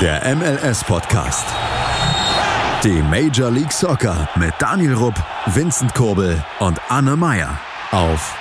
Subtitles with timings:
[0.00, 1.44] Der MLS-Podcast.
[2.84, 5.16] Die Major League Soccer mit Daniel Rupp,
[5.46, 7.58] Vincent Kurbel und Anne Meyer
[7.90, 8.36] auf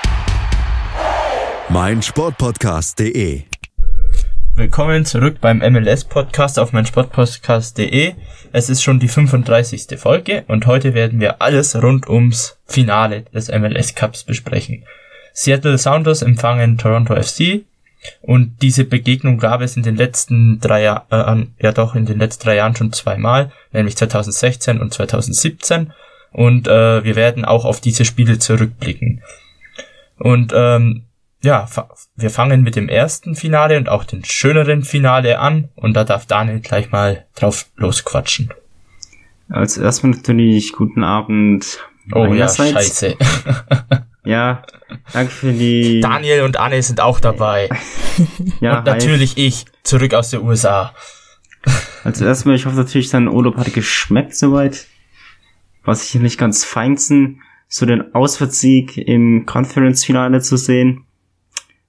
[1.69, 3.41] meinsportpodcast.de.
[4.53, 8.13] Willkommen zurück beim MLS-Podcast auf meinsportpodcast.de.
[8.51, 9.99] Es ist schon die 35.
[9.99, 14.85] Folge und heute werden wir alles rund ums Finale des MLS Cups besprechen.
[15.33, 17.65] Seattle Sounders empfangen Toronto FC
[18.21, 22.19] und diese Begegnung gab es in den letzten drei Jahren, äh, ja doch in den
[22.19, 25.93] letzten drei Jahren schon zweimal, nämlich 2016 und 2017
[26.31, 29.21] und äh, wir werden auch auf diese Spiele zurückblicken.
[30.17, 31.03] Und ähm,
[31.43, 31.67] ja,
[32.15, 36.25] wir fangen mit dem ersten Finale und auch dem schöneren Finale an und da darf
[36.25, 38.51] Daniel gleich mal drauf losquatschen.
[39.49, 41.79] Als erstmal natürlich guten Abend.
[42.13, 43.15] Oh ja, scheiße.
[44.27, 44.61] ja,
[45.13, 46.01] danke für die...
[46.01, 47.69] Daniel und Anne sind auch dabei.
[48.59, 49.47] ja, und natürlich hi.
[49.47, 50.93] ich, zurück aus den USA.
[52.03, 54.87] Also erstmal, ich hoffe natürlich, dein Urlaub hat geschmeckt soweit.
[55.83, 61.05] Was ich nicht ganz feinsten, so den Auswärtssieg im Conference-Finale zu sehen.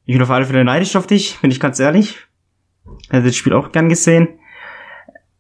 [0.04, 2.18] Ich bin auf alle Fälle neidisch auf dich, bin ich ganz ehrlich.
[3.10, 4.28] Hätte das Spiel auch gern gesehen.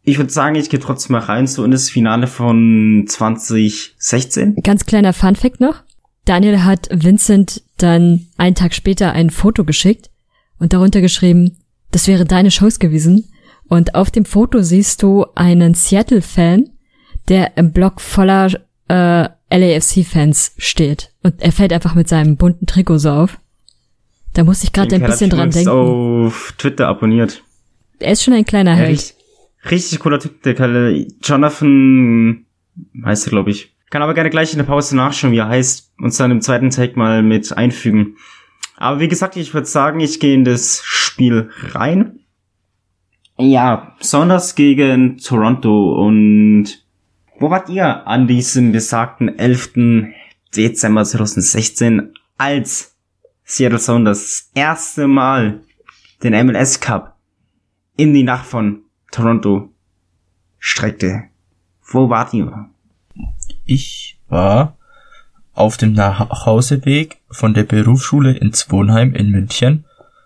[0.02, 4.56] Ich würde sagen, ich gehe trotzdem mal rein so in das Finale von 2016.
[4.64, 5.82] Ganz kleiner Funfact noch.
[6.28, 10.10] Daniel hat Vincent dann einen Tag später ein Foto geschickt
[10.58, 11.56] und darunter geschrieben,
[11.90, 13.32] das wäre deine Chance gewesen.
[13.68, 16.68] Und auf dem Foto siehst du einen Seattle-Fan,
[17.28, 18.52] der im Block voller
[18.88, 21.12] äh, LAFC-Fans steht.
[21.22, 23.38] Und er fällt einfach mit seinem bunten Trikot so auf.
[24.34, 25.70] Da musste ich gerade ein bisschen dran denken.
[25.70, 27.42] auf Twitter abonniert.
[28.00, 28.90] Er ist schon ein kleiner Held.
[28.90, 29.16] richtig,
[29.70, 31.06] richtig cooler Typ, der Kalle.
[31.22, 32.44] Jonathan
[33.02, 33.72] heißt er, glaube ich.
[33.90, 36.70] Kann aber gerne gleich in der Pause nachschauen, wie er heißt, und dann im zweiten
[36.70, 38.16] Take mal mit einfügen.
[38.76, 42.20] Aber wie gesagt, ich würde sagen, ich gehe in das Spiel rein.
[43.38, 46.84] Ja, Saunders gegen Toronto und
[47.38, 50.14] wo wart ihr an diesem besagten 11.
[50.56, 52.96] Dezember 2016, als
[53.44, 55.60] Seattle Sounders das erste Mal
[56.22, 57.16] den MLS Cup
[57.96, 59.72] in die Nacht von Toronto
[60.58, 61.24] streckte.
[61.82, 62.70] Wo wart ihr?
[63.68, 64.78] Ich war
[65.52, 69.84] auf dem Nachhauseweg von der Berufsschule ins Wohnheim in München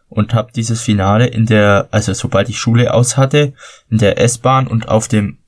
[0.08, 3.52] und habe dieses Finale in der, also sobald ich Schule aus hatte,
[3.90, 5.38] in der S-Bahn und auf dem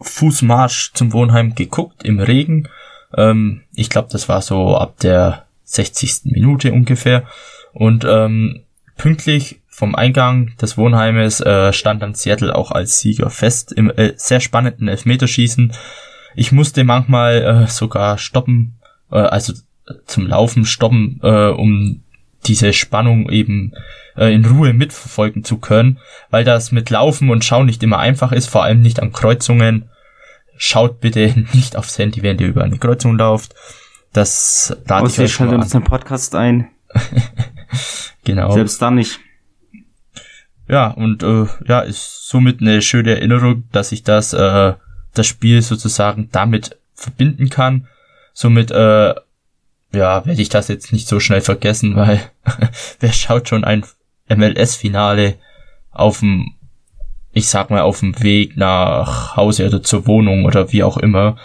[0.00, 2.68] Fußmarsch zum Wohnheim geguckt im Regen.
[3.16, 6.26] Ähm, ich glaube, das war so ab der 60.
[6.26, 7.24] Minute ungefähr.
[7.72, 8.62] Und ähm,
[8.96, 14.12] pünktlich vom Eingang des Wohnheimes äh, stand dann Seattle auch als Sieger fest im äh,
[14.14, 15.72] sehr spannenden Elfmeterschießen.
[16.34, 18.76] Ich musste manchmal äh, sogar stoppen,
[19.10, 19.52] äh, also
[20.06, 22.02] zum Laufen stoppen, äh, um
[22.46, 23.72] diese Spannung eben
[24.16, 25.98] äh, in Ruhe mitverfolgen zu können,
[26.30, 29.88] weil das mit Laufen und Schauen nicht immer einfach ist, vor allem nicht an Kreuzungen.
[30.56, 33.54] Schaut bitte nicht aufs Handy, während ihr über eine Kreuzung lauft.
[34.12, 36.68] Das lade ich euch schaltet uns den Podcast ein.
[38.24, 38.52] genau.
[38.52, 39.18] Selbst dann nicht.
[40.68, 44.74] Ja, und äh, ja, ist somit eine schöne Erinnerung, dass ich das, äh,
[45.14, 47.88] das Spiel sozusagen damit verbinden kann.
[48.32, 49.14] Somit, äh,
[49.92, 52.20] ja, werde ich das jetzt nicht so schnell vergessen, weil
[53.00, 53.84] wer schaut schon ein
[54.28, 55.36] MLS-Finale
[55.90, 56.54] auf dem,
[57.32, 61.36] ich sag mal, auf dem Weg nach Hause oder zur Wohnung oder wie auch immer.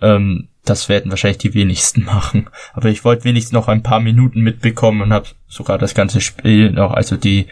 [0.00, 2.48] Ähm, das werden wahrscheinlich die wenigsten machen.
[2.72, 6.70] Aber ich wollte wenigstens noch ein paar Minuten mitbekommen und habe sogar das ganze Spiel
[6.70, 7.46] noch, also die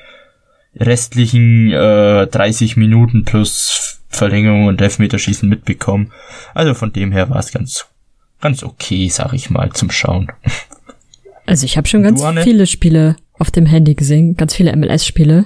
[0.78, 3.85] restlichen äh, 30 Minuten plus
[4.16, 6.12] Verlängerung und Elfmeterschießen mitbekommen.
[6.54, 7.86] Also von dem her war es ganz,
[8.40, 10.32] ganz okay, sag ich mal, zum Schauen.
[11.46, 15.44] Also ich habe schon ganz du, viele Spiele auf dem Handy gesehen, ganz viele MLS-Spiele.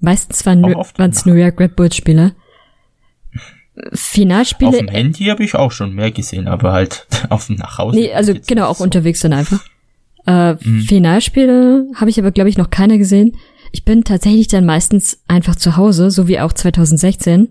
[0.00, 0.64] Meistens waren
[1.10, 2.34] es New York Red Bulls Spiele.
[3.92, 4.70] Finalspiele.
[4.70, 7.98] Auf dem Handy habe ich auch schon mehr gesehen, aber halt auf dem Nachhause.
[7.98, 8.84] Nee, also genau, auch so.
[8.84, 9.64] unterwegs dann einfach.
[10.26, 10.82] Äh, mhm.
[10.82, 13.36] Finalspiele habe ich aber, glaube ich, noch keiner gesehen.
[13.72, 17.48] Ich bin tatsächlich dann meistens einfach zu Hause, so wie auch 2016.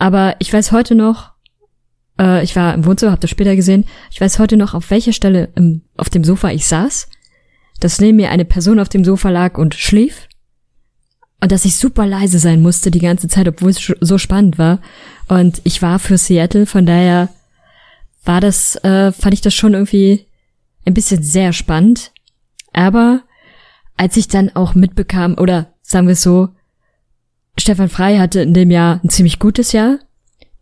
[0.00, 1.30] Aber ich weiß heute noch,
[2.18, 5.12] äh, ich war im Wohnzimmer, habe das später gesehen, ich weiß heute noch, auf welcher
[5.12, 7.06] Stelle im, auf dem Sofa ich saß,
[7.80, 10.26] dass neben mir eine Person auf dem Sofa lag und schlief
[11.42, 14.80] und dass ich super leise sein musste die ganze Zeit, obwohl es so spannend war.
[15.28, 17.28] Und ich war für Seattle, von daher
[18.24, 20.26] war das, äh, fand ich das schon irgendwie
[20.86, 22.12] ein bisschen sehr spannend.
[22.72, 23.20] Aber
[23.98, 26.48] als ich dann auch mitbekam, oder sagen wir es so,
[27.58, 29.98] Stefan Frei hatte in dem Jahr ein ziemlich gutes Jahr.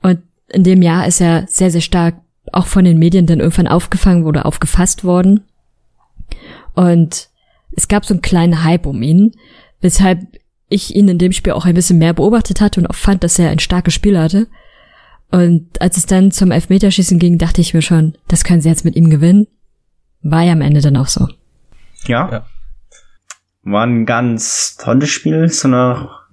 [0.03, 2.17] Und in dem Jahr ist er sehr, sehr stark
[2.53, 5.45] auch von den Medien dann irgendwann aufgefangen oder aufgefasst worden.
[6.75, 7.29] Und
[7.77, 9.33] es gab so einen kleinen Hype um ihn,
[9.81, 10.21] weshalb
[10.69, 13.39] ich ihn in dem Spiel auch ein bisschen mehr beobachtet hatte und auch fand, dass
[13.39, 14.47] er ein starkes Spiel hatte.
[15.31, 18.85] Und als es dann zum Elfmeterschießen ging, dachte ich mir schon, das können sie jetzt
[18.85, 19.47] mit ihm gewinnen.
[20.23, 21.29] War ja am Ende dann auch so.
[22.07, 22.31] Ja.
[22.31, 22.47] Ja.
[23.63, 26.27] War ein ganz tolles Spiel, so nach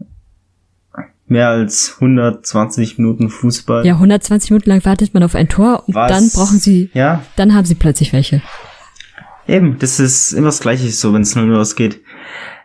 [1.27, 3.86] mehr als 120 Minuten Fußball.
[3.86, 6.12] Ja, 120 Minuten lang wartet man auf ein Tor und Was?
[6.12, 8.42] dann brauchen sie, Ja, dann haben sie plötzlich welche.
[9.48, 12.01] Eben, das ist immer das Gleiche so, wenn es 0 losgeht.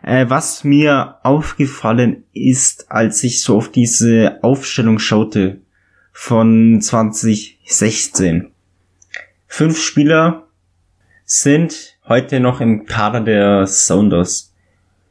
[0.03, 5.61] Äh, was mir aufgefallen ist, als ich so auf diese Aufstellung schaute
[6.11, 8.51] von 2016.
[9.47, 10.47] Fünf Spieler
[11.25, 14.53] sind heute noch im Kader der Sounders.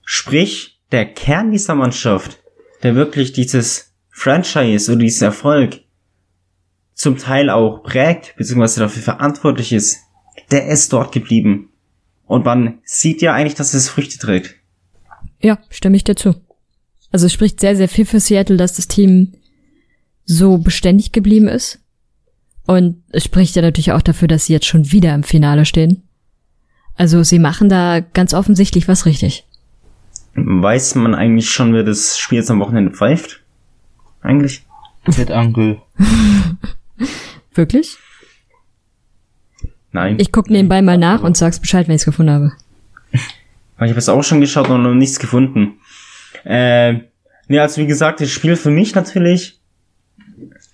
[0.05, 2.41] Sprich, der Kern dieser Mannschaft,
[2.83, 5.81] der wirklich dieses Franchise oder diesen Erfolg
[6.95, 9.99] zum Teil auch prägt, beziehungsweise dafür verantwortlich ist,
[10.51, 11.71] der ist dort geblieben.
[12.27, 14.57] Und man sieht ja eigentlich, dass es Früchte trägt.
[15.41, 16.35] Ja, stimme ich dir zu.
[17.11, 19.33] Also es spricht sehr, sehr viel für Seattle, dass das Team
[20.25, 21.81] so beständig geblieben ist.
[22.67, 26.03] Und es spricht ja natürlich auch dafür, dass sie jetzt schon wieder im Finale stehen.
[26.95, 29.47] Also sie machen da ganz offensichtlich was richtig.
[30.35, 33.43] Weiß man eigentlich schon, wer das Spiel jetzt am Wochenende pfeift?
[34.23, 34.65] Eigentlich?
[35.07, 35.81] Mit Angel.
[37.55, 37.97] Wirklich?
[39.93, 40.17] Nein.
[40.21, 42.53] Ich guck nebenbei mal nach und sag's Bescheid, wenn ich's gefunden habe.
[43.77, 45.81] Aber ich habe es auch schon geschaut und noch nichts gefunden.
[46.45, 47.01] Äh,
[47.49, 49.61] nee, also wie gesagt, das Spiel für mich natürlich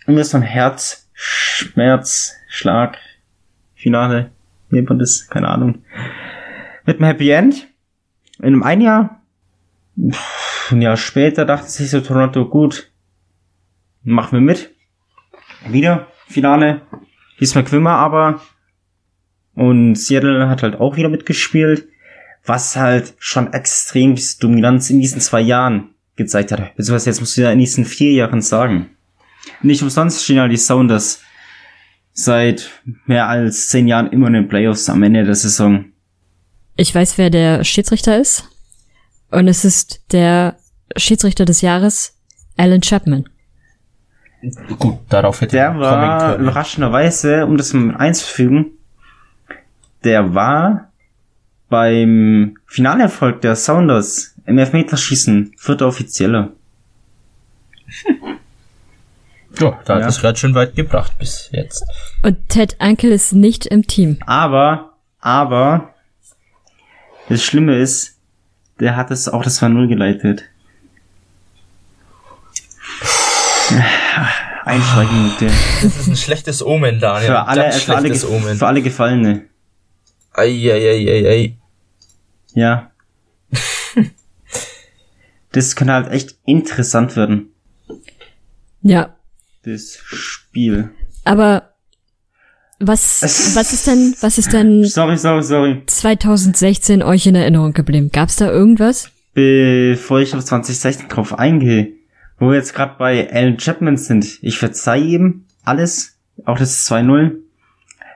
[0.06, 2.98] immer so ein Herz, Schmerz, Schlag,
[3.74, 4.32] Finale,
[4.68, 5.28] wie nennt man das?
[5.28, 5.84] Keine Ahnung.
[6.84, 7.68] Mit einem Happy End.
[8.38, 9.22] In einem ein Jahr,
[9.96, 12.92] ein Jahr später dachte sich so Toronto, gut,
[14.02, 14.74] machen wir mit.
[15.68, 16.82] Wieder, Finale.
[17.40, 18.40] Diesmal Quimmer aber.
[19.54, 21.88] Und Seattle hat halt auch wieder mitgespielt
[22.48, 26.74] was halt schon extrem Dominanz in diesen zwei Jahren gezeigt hat.
[26.76, 28.90] Beziehungsweise jetzt musst du ja in diesen vier Jahren sagen.
[29.62, 31.20] Nicht umsonst stehen ja die Sounders
[32.12, 32.70] seit
[33.04, 35.86] mehr als zehn Jahren immer in den Playoffs am Ende der Saison.
[36.76, 38.48] Ich weiß, wer der Schiedsrichter ist.
[39.30, 40.56] Und es ist der
[40.96, 42.16] Schiedsrichter des Jahres,
[42.56, 43.28] Alan Chapman.
[44.78, 48.72] Gut, darauf hätte Der war überraschenderweise, um das mal einzufügen,
[50.04, 50.92] der war
[51.68, 56.52] beim Finalerfolg der Sounders im Elfmeterschießen vierter Offizieller.
[59.58, 60.08] Ja, da hat Ja.
[60.08, 61.82] es gerade schon weit gebracht bis jetzt.
[62.22, 64.18] Und Ted Ankel ist nicht im Team.
[64.26, 65.94] Aber, aber,
[67.30, 68.15] das Schlimme ist,
[68.80, 70.44] der hat es auch das 2-0 geleitet.
[74.64, 75.46] Einschweigminute.
[75.46, 77.28] Das ist ein schlechtes Omen, Daniel.
[77.30, 78.56] Für alle, Ganz für alle, schlechtes Omen.
[78.56, 79.44] für alle Gefallene.
[80.32, 81.56] Eieieiei.
[82.54, 82.90] Ja.
[85.52, 87.52] das kann halt echt interessant werden,
[88.82, 89.16] Ja.
[89.64, 90.90] das Spiel.
[91.24, 91.74] Aber
[92.78, 93.22] was,
[93.54, 95.82] was ist denn, was ist denn Sorry, sorry, sorry.
[95.86, 98.10] 2016 euch in Erinnerung geblieben?
[98.12, 99.10] Gab's da irgendwas?
[99.34, 101.94] Bevor ich auf 2016 drauf eingehe,
[102.38, 107.36] wo wir jetzt gerade bei Alan Chapman sind, ich verzeih ihm alles, auch das 2-0.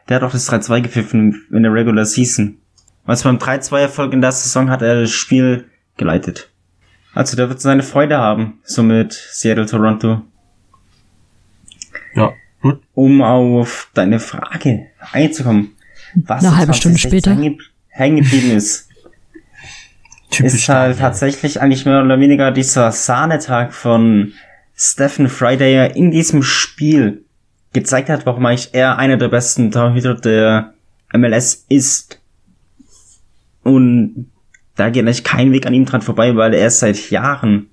[0.09, 2.59] Der hat auch das 3-2 gepfiffen in der Regular Season.
[3.07, 5.67] Also beim 3-2-Erfolg in der Saison hat er das Spiel
[5.97, 6.51] geleitet.
[7.15, 10.23] Also der wird seine Freude haben, somit Seattle Toronto.
[12.15, 12.81] Ja, gut.
[12.95, 15.73] Um auf deine Frage einzukommen,
[16.15, 17.59] was Eine in halbe Stunde 2016 später.
[17.89, 18.89] hängen- geblieben ist.
[20.31, 24.33] Typisch ist halt tatsächlich eigentlich mehr oder weniger dieser Sahnetag von
[24.77, 27.25] Stephen Fry, der ja in diesem Spiel
[27.73, 30.75] gezeigt hat, warum eigentlich er einer der besten Torhüter der
[31.13, 32.21] MLS ist.
[33.63, 34.31] Und
[34.77, 37.70] da geht eigentlich kein Weg an ihm dran vorbei, weil er ist seit Jahren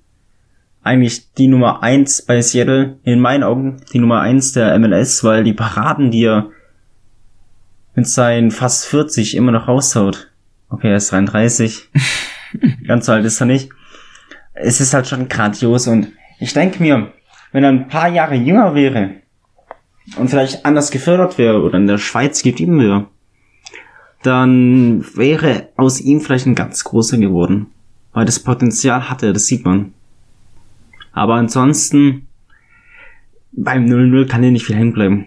[0.88, 5.44] eigentlich die Nummer eins bei Seattle, in meinen Augen die Nummer eins der MLS, weil
[5.44, 6.50] die Paraden, die er
[7.94, 10.30] mit seinen fast 40 immer noch raushaut.
[10.70, 11.90] Okay, er ist 33.
[12.86, 13.70] Ganz so alt ist er nicht.
[14.54, 17.12] Es ist halt schon grandios und ich denke mir,
[17.52, 19.10] wenn er ein paar Jahre jünger wäre
[20.16, 23.06] und vielleicht anders gefördert wäre oder in der Schweiz geblieben wäre,
[24.22, 27.66] dann wäre aus ihm vielleicht ein ganz großer geworden.
[28.12, 29.92] Weil das Potenzial hat er, das sieht man.
[31.18, 32.28] Aber ansonsten,
[33.52, 35.26] beim 0-0 kann er nicht viel hängen bleiben.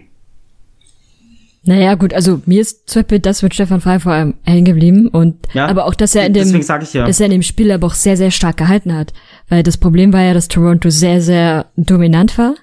[1.64, 5.06] Naja, gut, also mir ist zum Beispiel das mit Stefan Frey vor allem hängen geblieben
[5.06, 7.06] und Ja, aber auch, dass er in dem, ja.
[7.06, 9.12] dass er in dem Spiel aber auch sehr, sehr stark gehalten hat.
[9.48, 12.56] Weil das Problem war ja, dass Toronto sehr, sehr dominant war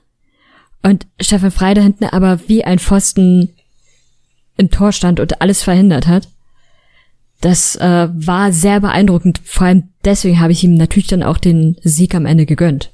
[0.83, 3.50] und Stefan Frey da hinten aber wie ein Pfosten
[4.57, 6.27] im Tor stand und alles verhindert hat.
[7.39, 9.39] Das äh, war sehr beeindruckend.
[9.45, 12.91] Vor allem deswegen habe ich ihm natürlich dann auch den Sieg am Ende gegönnt.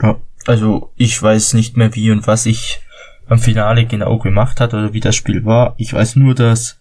[0.00, 2.80] Ja, also ich weiß nicht mehr wie und was ich
[3.28, 5.74] am Finale genau gemacht hat oder wie das Spiel war.
[5.78, 6.80] Ich weiß nur, dass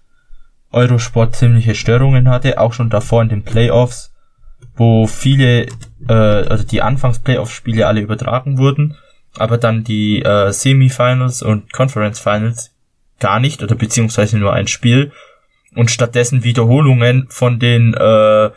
[0.71, 4.13] Eurosport ziemliche Störungen hatte, auch schon davor in den Playoffs,
[4.75, 5.67] wo viele,
[6.07, 8.97] äh, also die Anfangs-Playoff-Spiele alle übertragen wurden,
[9.37, 12.71] aber dann die äh, Semifinals und Conference Finals
[13.19, 15.11] gar nicht oder beziehungsweise nur ein Spiel
[15.75, 18.49] und stattdessen Wiederholungen von den äh,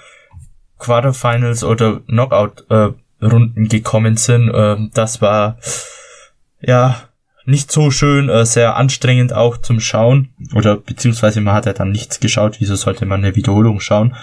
[0.79, 2.91] Quarterfinals oder Knockout äh,
[3.23, 4.51] Runden gekommen sind.
[4.51, 5.59] Äh, das war
[6.61, 6.97] ja
[7.47, 10.31] nicht so schön, äh, sehr anstrengend auch zum Schauen.
[10.55, 14.15] Oder beziehungsweise man hat ja dann nichts geschaut, wieso sollte man eine Wiederholung schauen.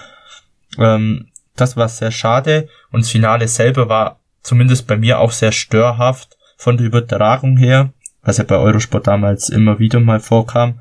[0.77, 5.51] Ähm, das war sehr schade und das Finale selber war zumindest bei mir auch sehr
[5.51, 7.93] störhaft von der Übertragung her,
[8.24, 10.79] was ja bei Eurosport damals immer wieder mal vorkam.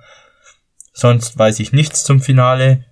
[0.92, 2.84] Sonst weiß ich nichts zum Finale.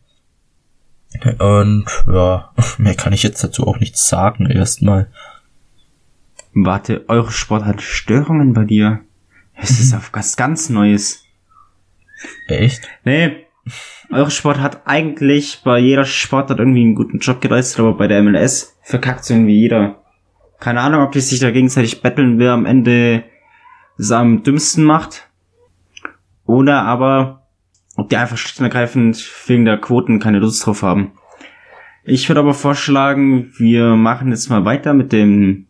[1.39, 5.09] Und ja, mehr kann ich jetzt dazu auch nichts sagen erstmal.
[6.55, 9.01] Warte, Eurosport hat Störungen bei dir?
[9.55, 11.25] Es ist auf was ganz Neues.
[12.47, 12.89] Echt?
[13.05, 13.47] Nee.
[14.11, 18.79] Eurosport hat eigentlich bei jeder Sportart irgendwie einen guten Job geleistet, aber bei der MLS
[18.83, 20.03] verkackt irgendwie jeder.
[20.61, 23.25] Keine Ahnung, ob die sich da gegenseitig betteln, wer am Ende
[23.99, 25.29] es am dümmsten macht.
[26.47, 27.38] Oder aber,
[28.07, 31.13] die einfach schlicht und ergreifend wegen der Quoten keine Lust drauf haben.
[32.05, 35.67] Ich würde aber vorschlagen, wir machen jetzt mal weiter mit dem,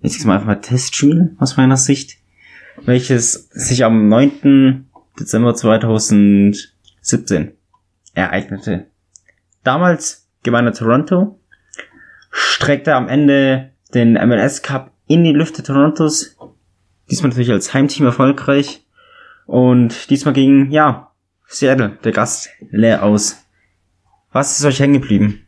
[0.00, 2.18] jetzt mal einfach mal Testspiel aus meiner Sicht
[2.82, 4.88] welches sich am 9.
[5.18, 7.52] Dezember 2017
[8.14, 8.86] ereignete.
[9.62, 10.28] Damals
[10.66, 11.38] er Toronto,
[12.30, 16.36] streckte am Ende den MLS Cup in die Lüfte Torontos,
[17.10, 18.83] diesmal natürlich als Heimteam erfolgreich
[19.46, 21.10] und diesmal ging, ja,
[21.46, 23.44] Seattle, der Gast, leer aus.
[24.32, 25.46] Was ist euch hängen geblieben?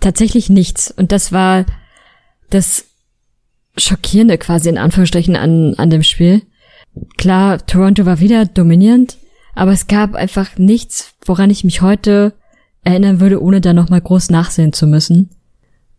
[0.00, 0.90] Tatsächlich nichts.
[0.90, 1.66] Und das war
[2.50, 2.86] das
[3.76, 6.42] Schockierende quasi in Anführungsstrichen an, an dem Spiel.
[7.16, 9.18] Klar, Toronto war wieder dominierend,
[9.54, 12.34] aber es gab einfach nichts, woran ich mich heute
[12.84, 15.30] erinnern würde, ohne da nochmal groß nachsehen zu müssen.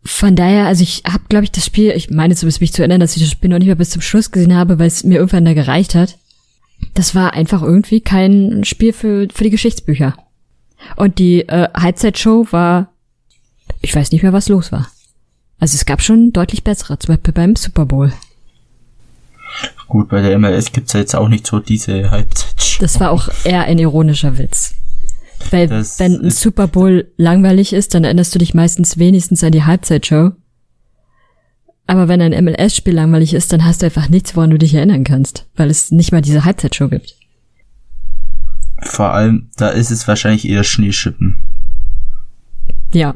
[0.04, 3.00] Von daher, also ich habe, glaube ich, das Spiel, ich meine zumindest mich zu erinnern,
[3.00, 5.16] dass ich das Spiel noch nicht mal bis zum Schluss gesehen habe, weil es mir
[5.16, 6.20] irgendwann da gereicht hat.
[6.94, 10.16] Das war einfach irgendwie kein Spiel für, für die Geschichtsbücher.
[10.96, 12.94] Und die äh, Halbzeitshow war,
[13.82, 14.88] ich weiß nicht mehr, was los war.
[15.60, 18.14] Also es gab schon deutlich bessere, zum Beispiel beim Super Bowl.
[19.88, 22.82] Gut, bei der MLS gibt's ja jetzt auch nicht so diese Halbzeitshow.
[22.82, 24.76] Das war auch eher ein ironischer Witz.
[25.52, 29.52] Weil das wenn ein Super Bowl langweilig ist, dann erinnerst du dich meistens wenigstens an
[29.52, 30.32] die Halbzeitshow.
[31.88, 35.04] Aber wenn ein MLS-Spiel langweilig ist, dann hast du einfach nichts, woran du dich erinnern
[35.04, 37.16] kannst, weil es nicht mal diese Halbzeitshow gibt.
[38.82, 41.38] Vor allem, da ist es wahrscheinlich eher Schneeschippen.
[42.92, 43.16] Ja.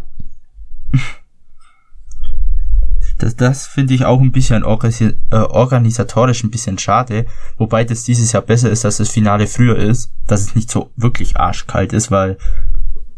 [3.17, 7.25] Das, das finde ich auch ein bisschen äh, organisatorisch ein bisschen schade,
[7.57, 10.91] wobei das dieses Jahr besser ist, dass das Finale früher ist, dass es nicht so
[10.95, 12.37] wirklich arschkalt ist, weil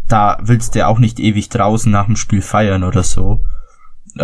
[0.07, 3.43] da willst du auch nicht ewig draußen nach dem Spiel feiern oder so.
[4.17, 4.23] Äh,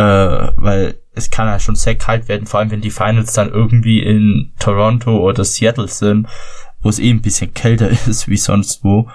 [0.56, 4.02] weil es kann ja schon sehr kalt werden, vor allem wenn die Finals dann irgendwie
[4.02, 6.28] in Toronto oder Seattle sind,
[6.82, 9.10] wo es eh ein bisschen kälter ist wie sonst wo.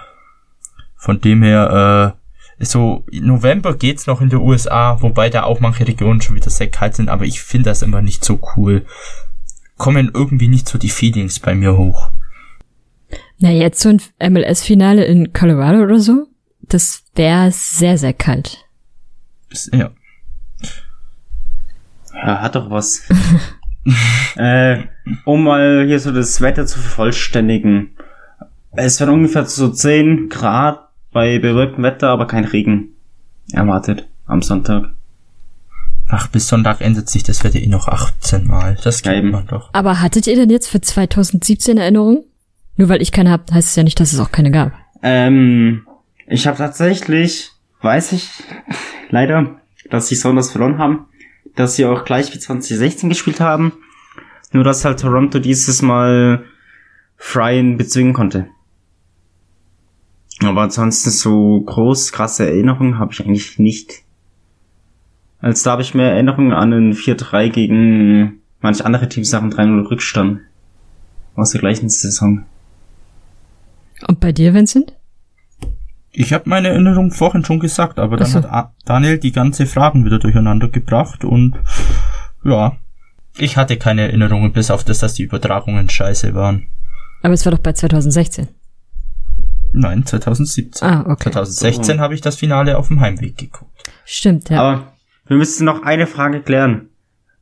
[0.97, 2.15] Von dem her,
[2.59, 6.49] äh, so November geht's noch in der USA, wobei da auch manche Regionen schon wieder
[6.49, 8.85] sehr kalt sind, aber ich finde das immer nicht so cool.
[9.77, 12.09] Kommen irgendwie nicht so die Feelings bei mir hoch.
[13.39, 16.27] Na, jetzt so ein MLS-Finale in Colorado oder so,
[16.61, 18.65] das wäre sehr, sehr kalt.
[19.71, 19.91] Ja.
[22.13, 23.03] Ja, hat doch was.
[24.35, 24.83] äh,
[25.25, 27.91] um mal hier so das Wetter zu vervollständigen.
[28.71, 32.89] Es werden ungefähr so 10 Grad bei bewölktem Wetter, aber kein Regen
[33.51, 34.93] erwartet am Sonntag.
[36.07, 38.77] Ach, bis Sonntag ändert sich das Wetter eh noch 18 Mal.
[38.83, 39.69] Das kennt man doch.
[39.73, 42.23] Aber hattet ihr denn jetzt für 2017 Erinnerungen?
[42.75, 44.73] Nur weil ich keine hab, heißt es ja nicht, dass es auch keine gab.
[45.01, 45.87] Ähm,
[46.27, 47.51] ich habe tatsächlich,
[47.81, 48.29] weiß ich
[49.09, 49.57] leider,
[49.89, 51.05] dass die Sounders verloren haben,
[51.55, 53.73] dass sie auch gleich wie 2016 gespielt haben.
[54.51, 56.45] Nur dass halt Toronto dieses Mal
[57.17, 58.47] freien bezwingen konnte.
[60.43, 64.03] Aber ansonsten so groß, krasse Erinnerungen habe ich eigentlich nicht.
[65.39, 69.51] Als da habe ich mehr Erinnerungen an einen 4-3 gegen manche andere Teams nach einem
[69.51, 70.41] 3-0 Rückstand.
[71.35, 72.45] Aus der gleichen Saison.
[74.07, 74.93] Und bei dir, Vincent?
[76.15, 78.43] Ich habe meine Erinnerung vorhin schon gesagt, aber dann so.
[78.43, 81.55] hat Daniel die ganze Fragen wieder durcheinander gebracht und
[82.43, 82.77] ja,
[83.37, 86.67] ich hatte keine Erinnerungen, bis auf das, dass die Übertragungen scheiße waren.
[87.23, 88.47] Aber es war doch bei 2016.
[89.71, 90.87] Nein, 2017.
[90.87, 91.31] Ah, okay.
[91.31, 93.71] 2016 habe ich das Finale auf dem Heimweg geguckt.
[94.05, 94.61] Stimmt, ja.
[94.61, 94.93] Aber
[95.25, 96.89] wir müssen noch eine Frage klären.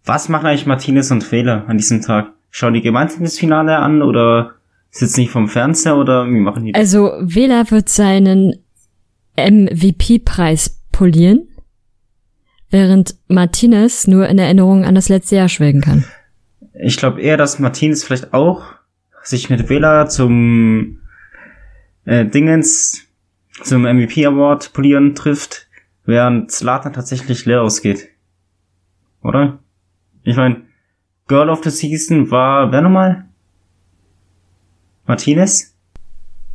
[0.06, 2.32] Was machen eigentlich Martinez und Fehler an diesem Tag?
[2.52, 4.52] Schauen die gemeinsam das Finale an oder
[4.92, 6.80] sitzen nicht vom Fernseher oder wie machen die das?
[6.80, 8.58] Also Vela wird seinen
[9.38, 11.48] MVP-Preis polieren,
[12.70, 16.04] während Martinez nur in Erinnerung an das letzte Jahr schwelgen kann.
[16.74, 18.64] Ich glaube eher, dass Martinez vielleicht auch
[19.24, 21.00] sich mit Vela zum
[22.06, 23.08] äh, Dingens,
[23.64, 25.68] zum MVP Award polieren trifft,
[26.06, 28.10] während Zlatan tatsächlich leer ausgeht.
[29.22, 29.60] Oder?
[30.24, 30.64] Ich meine,
[31.28, 33.26] Girl of the Season war, wer nochmal?
[35.06, 35.74] Martinez?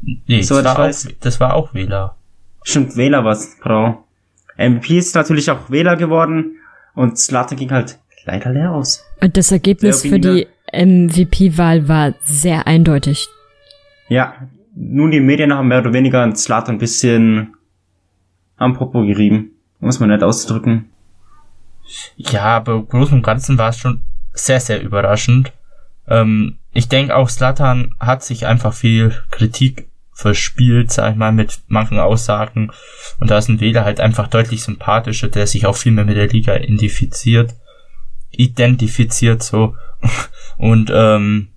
[0.02, 2.16] Nee, So, das, war auch, das war auch Wähler.
[2.62, 4.04] Stimmt, Wähler war's, Frau.
[4.56, 6.56] MVP ist natürlich auch Wähler geworden
[6.94, 9.04] und Zlatan ging halt leider leer aus.
[9.20, 13.28] Und das Ergebnis für die MVP-Wahl war sehr eindeutig.
[14.08, 14.34] Ja,
[14.74, 17.54] nun die Medien haben mehr oder weniger Zlatan ein bisschen
[18.56, 19.52] am Popo gerieben.
[19.80, 20.90] Muss man nicht ausdrücken.
[22.16, 25.52] Ja, aber im Großen und Ganzen war es schon sehr, sehr überraschend.
[26.08, 31.60] Ähm, ich denke auch, Slatan hat sich einfach viel Kritik verspielt, sag ich mal, mit
[31.68, 32.70] manchen Aussagen.
[33.20, 36.16] Und da ist ein Wähler halt einfach deutlich sympathischer, der sich auch viel mehr mit
[36.16, 37.54] der Liga identifiziert.
[38.30, 39.76] Identifiziert so.
[40.56, 41.48] Und ähm,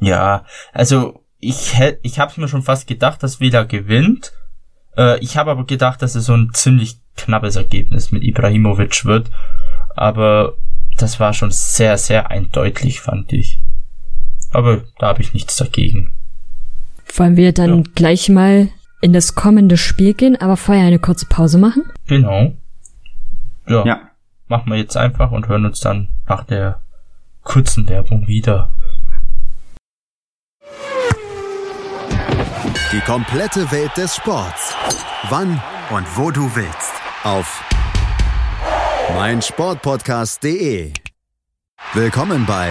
[0.00, 4.32] ja, also ich hätte, ich habe mir schon fast gedacht, dass Wähler gewinnt.
[4.96, 9.30] Äh, ich habe aber gedacht, dass es so ein ziemlich knappes Ergebnis mit Ibrahimovic wird.
[9.96, 10.54] Aber
[10.98, 13.62] das war schon sehr, sehr eindeutig, fand ich.
[14.52, 16.12] Aber da habe ich nichts dagegen.
[17.16, 17.90] Wollen wir dann Ja.
[17.94, 18.68] gleich mal
[19.00, 21.84] in das kommende Spiel gehen, aber vorher eine kurze Pause machen?
[22.06, 22.52] Genau.
[23.68, 24.00] Ja, Ja.
[24.48, 26.80] machen wir jetzt einfach und hören uns dann nach der
[27.42, 28.72] kurzen Werbung wieder.
[32.92, 34.74] Die komplette Welt des Sports.
[35.30, 36.92] Wann und wo du willst.
[37.24, 37.62] Auf
[39.14, 40.92] meinsportpodcast.de.
[41.94, 42.70] Willkommen bei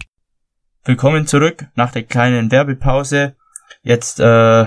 [0.83, 3.35] Willkommen zurück nach der kleinen Werbepause.
[3.83, 4.65] Jetzt äh,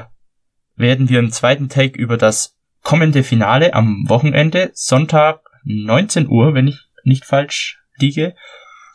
[0.76, 6.68] werden wir im zweiten Take über das kommende Finale am Wochenende, Sonntag 19 Uhr, wenn
[6.68, 8.36] ich nicht falsch liege,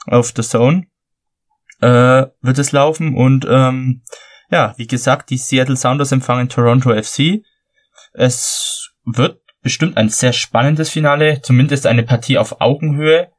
[0.05, 0.87] auf The Zone
[1.81, 4.01] äh, wird es laufen und ähm,
[4.49, 7.43] ja, wie gesagt, die Seattle Sounders empfangen Toronto FC.
[8.13, 13.29] Es wird bestimmt ein sehr spannendes Finale, zumindest eine Partie auf Augenhöhe.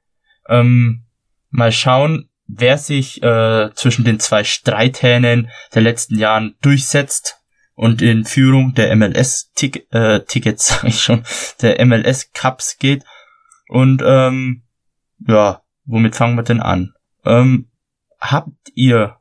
[0.50, 1.06] Ähm,
[1.48, 7.38] mal schauen, wer sich äh, zwischen den zwei Streithähnen der letzten Jahren durchsetzt
[7.74, 11.24] und in Führung der MLS-Tickets, äh, Tickets, sag ich schon,
[11.62, 13.04] der MLS-Cups geht.
[13.68, 14.62] Und ähm,
[15.26, 16.92] ja, womit fangen wir denn an?
[17.24, 17.68] Ähm,
[18.20, 19.16] habt ihr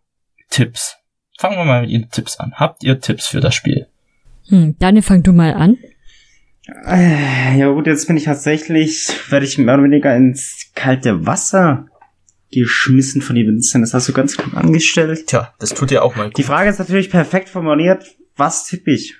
[0.50, 0.98] Tipps?
[1.38, 2.54] Fangen wir mal mit Ihren Tipps an.
[2.56, 3.88] Habt ihr Tipps für das Spiel?
[4.50, 5.78] Hm, Daniel, fang du mal an.
[6.86, 11.89] Äh, Ja gut, jetzt bin ich tatsächlich, werde ich mehr oder weniger ins kalte Wasser
[12.52, 13.84] geschmissen von die Vincent.
[13.84, 15.28] Das hast du ganz gut angestellt.
[15.28, 18.06] Tja, das tut ihr auch mal Die Frage ist natürlich perfekt formuliert.
[18.36, 19.16] Was tippe ich?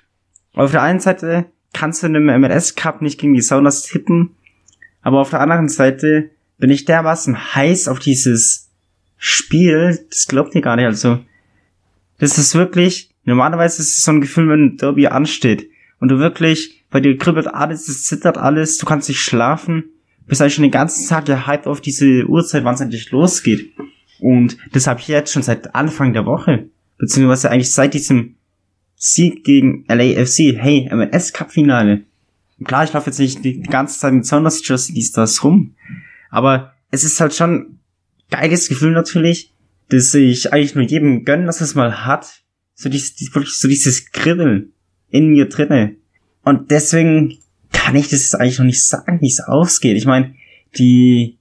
[0.54, 4.36] Auf der einen Seite kannst du in einem MLS Cup nicht gegen die Sounders tippen,
[5.02, 8.70] aber auf der anderen Seite bin ich dermaßen heiß auf dieses
[9.16, 10.86] Spiel, das glaubt ihr gar nicht.
[10.86, 11.20] Also,
[12.18, 16.18] das ist wirklich, normalerweise ist es so ein Gefühl, wenn ein Derby ansteht und du
[16.18, 19.84] wirklich, bei dir kribbelt alles, es zittert alles, du kannst nicht schlafen,
[20.30, 23.72] bist eigentlich schon den ganzen Tag gehypt auf diese Uhrzeit, wann es endlich losgeht.
[24.20, 28.36] Und das habe ich jetzt schon seit Anfang der Woche, beziehungsweise eigentlich seit diesem
[28.96, 30.54] Sieg gegen LAFC.
[30.56, 32.02] Hey, MLS Cup Finale.
[32.64, 35.74] Klar, ich laufe jetzt nicht die ganze Zeit mit Sounders Jersey dies, das rum.
[36.30, 37.78] Aber es ist halt schon
[38.30, 39.54] geiles Gefühl natürlich,
[39.88, 42.42] dass ich eigentlich nur jedem gönnen, dass es mal hat.
[42.74, 44.72] So dieses, die- wirklich so dieses Kribbeln
[45.08, 45.96] in mir drinne.
[46.44, 47.38] Und deswegen
[47.80, 49.96] kann ich das jetzt eigentlich noch nicht sagen, wie es ausgeht.
[49.96, 50.34] Ich meine,
[50.78, 51.38] die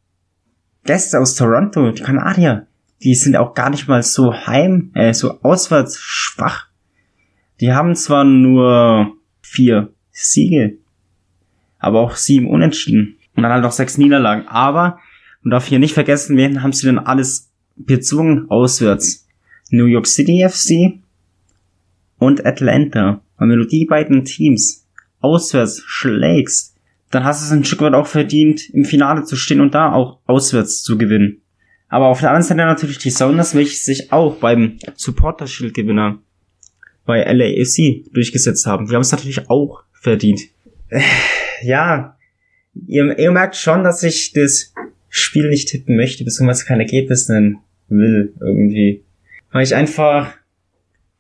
[0.86, 2.68] Gäste aus Toronto, die Kanadier,
[3.04, 6.68] die sind auch gar nicht mal so heim, äh, so auswärts schwach.
[7.60, 10.78] Die haben zwar nur vier Siege,
[11.78, 14.48] aber auch sieben Unentschieden und dann halt noch sechs Niederlagen.
[14.48, 15.00] Aber,
[15.42, 19.28] man darf hier nicht vergessen, wen haben sie denn alles bezwungen auswärts?
[19.72, 21.00] New York City FC
[22.18, 23.22] und Atlanta.
[23.38, 24.88] Und wenn du die beiden Teams
[25.20, 26.76] auswärts schlägst,
[27.12, 29.92] dann hast du es ein Stück weit auch verdient, im Finale zu stehen und da
[29.94, 31.42] auch auswärts zu gewinnen.
[31.88, 36.20] Aber auf der anderen Seite natürlich die Sounders, welche sich auch beim Supporter Shield Gewinner
[37.06, 38.86] bei LAFC durchgesetzt haben.
[38.86, 40.42] Die haben es natürlich auch verdient.
[41.62, 42.16] Ja,
[42.88, 44.74] ihr, ihr merkt schon, dass ich das
[45.10, 47.58] Spiel nicht tippen möchte, beziehungsweise kein Ergebnis nennen
[47.90, 49.04] will, irgendwie.
[49.52, 50.34] Weil ich einfach,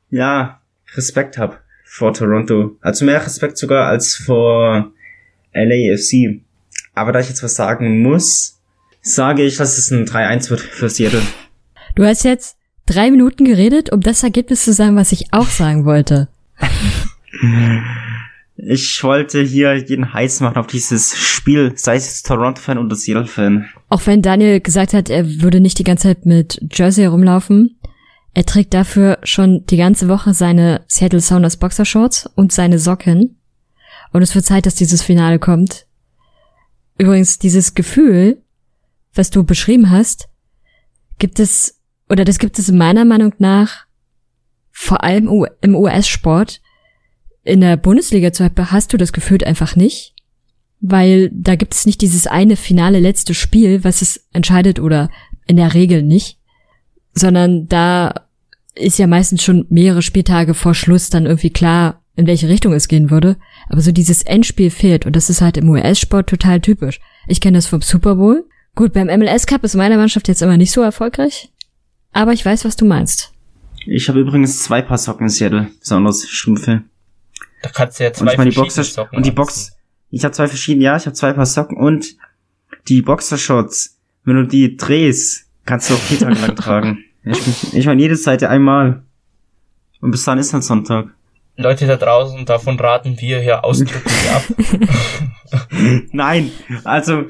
[0.09, 0.61] ja,
[0.95, 2.77] Respekt hab vor Toronto.
[2.81, 4.91] Also mehr Respekt sogar als vor
[5.53, 6.41] LAFC.
[6.93, 8.59] Aber da ich jetzt was sagen muss,
[9.01, 11.21] sage ich, dass es ein 3-1 wird für Seattle.
[11.95, 15.85] Du hast jetzt drei Minuten geredet, um das Ergebnis zu sagen, was ich auch sagen
[15.85, 16.29] wollte.
[18.61, 23.69] Ich wollte hier jeden heiß machen auf dieses Spiel, sei es Toronto-Fan oder Seattle-Fan.
[23.87, 27.78] Auch wenn Daniel gesagt hat, er würde nicht die ganze Zeit mit Jersey herumlaufen,
[28.39, 33.37] er trägt dafür schon die ganze Woche seine Seattle Sounders Boxershorts und seine Socken.
[34.13, 35.87] Und es wird Zeit, dass dieses Finale kommt.
[36.97, 38.41] Übrigens, dieses Gefühl,
[39.13, 40.29] was du beschrieben hast,
[41.17, 43.87] gibt es, oder das gibt es meiner Meinung nach
[44.71, 46.61] vor allem im US-Sport.
[47.43, 50.15] In der Bundesliga zum Beispiel hast du das Gefühl einfach nicht,
[50.79, 55.09] weil da gibt es nicht dieses eine finale letzte Spiel, was es entscheidet oder
[55.45, 56.39] in der Regel nicht,
[57.13, 58.28] sondern da
[58.75, 62.87] ist ja meistens schon mehrere Spieltage vor Schluss dann irgendwie klar, in welche Richtung es
[62.87, 63.37] gehen würde.
[63.69, 66.99] Aber so dieses Endspiel fehlt und das ist halt im US-Sport total typisch.
[67.27, 68.45] Ich kenne das vom Super Bowl.
[68.75, 71.51] Gut, beim MLS Cup ist meine Mannschaft jetzt immer nicht so erfolgreich.
[72.11, 73.33] Aber ich weiß, was du meinst.
[73.85, 76.83] Ich habe übrigens zwei Paar Socken in Seattle, besonders Strümpfe.
[77.61, 79.35] Da kannst du ja zwei und ich meine, die verschiedene Boxer Socken und die anziehen.
[79.35, 79.71] Box.
[80.11, 82.15] Ich habe zwei verschiedene, ja, ich habe zwei Paar Socken und
[82.87, 83.97] die Boxershorts.
[84.23, 87.03] Wenn du die drehst, kannst du auch vier Tage lang tragen.
[87.23, 89.03] Ich, ich meine, jede Seite einmal.
[90.01, 91.07] Und bis dann ist dann Sonntag.
[91.57, 94.43] Leute da draußen, davon raten wir hier ausdrücklich ab.
[96.11, 96.51] Nein,
[96.85, 97.25] also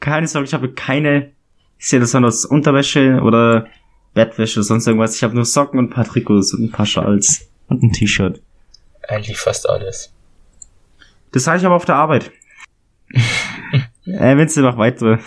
[0.00, 1.32] keine Sorge, ich habe keine
[1.78, 3.66] Seattle Sounders Unterwäsche oder
[4.14, 5.16] Bettwäsche oder sonst irgendwas.
[5.16, 8.40] Ich habe nur Socken und ein paar Trikots und ein paar Schals und ein T-Shirt.
[9.06, 10.14] Eigentlich fast alles.
[11.32, 12.30] Das sage ich aber auf der Arbeit.
[14.06, 15.18] äh, wenn's noch weitere.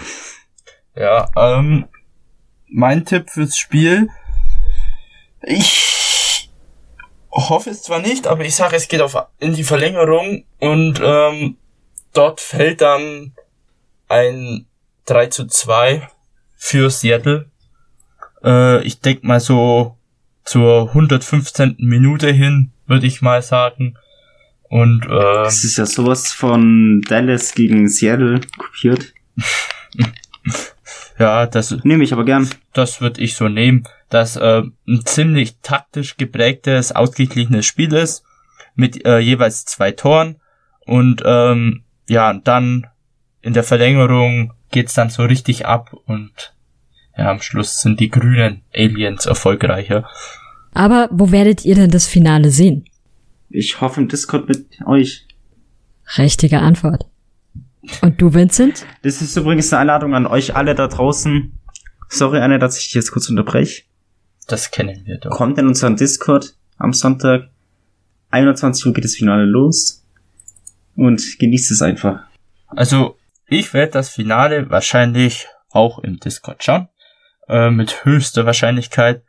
[0.95, 1.86] Ja, ähm,
[2.71, 4.10] mein Tipp fürs Spiel.
[5.41, 6.49] Ich
[7.32, 11.58] hoffe es zwar nicht, aber ich sage, es geht auf in die Verlängerung und ähm,
[12.13, 13.34] dort fällt dann
[14.08, 14.65] ein
[15.05, 16.08] 3 zu 2
[16.55, 17.49] für Seattle.
[18.43, 19.97] Äh, ich denk mal so
[20.43, 21.75] zur 115.
[21.79, 23.97] Minute hin, würde ich mal sagen.
[24.63, 29.13] Und äh, Das ist ja sowas von Dallas gegen Seattle kopiert.
[31.19, 32.49] ja, das Nehme ich aber gern.
[32.73, 38.23] das würde ich so nehmen, dass äh, ein ziemlich taktisch geprägtes, ausgeglichenes Spiel ist,
[38.75, 40.38] mit äh, jeweils zwei Toren
[40.86, 42.88] und ähm, ja, dann
[43.41, 46.53] in der Verlängerung geht's dann so richtig ab und
[47.17, 50.08] ja, am Schluss sind die grünen Aliens erfolgreicher.
[50.73, 52.86] Aber wo werdet ihr denn das Finale sehen?
[53.49, 55.27] Ich hoffe im Discord mit euch.
[56.17, 57.05] Richtige Antwort.
[58.02, 58.86] Und du, Vincent?
[59.04, 61.54] Das ist übrigens eine Einladung an euch alle da draußen.
[62.08, 63.84] Sorry, Anne, dass ich dich jetzt kurz unterbreche.
[64.47, 65.32] Das kennen wir doch.
[65.32, 67.49] Kommt in unseren Discord am Sonntag.
[68.32, 70.04] 21 Uhr geht das Finale los.
[70.95, 72.21] Und genießt es einfach.
[72.67, 76.88] Also, ich werde das Finale wahrscheinlich auch im Discord schauen.
[77.47, 79.23] Äh, mit höchster Wahrscheinlichkeit.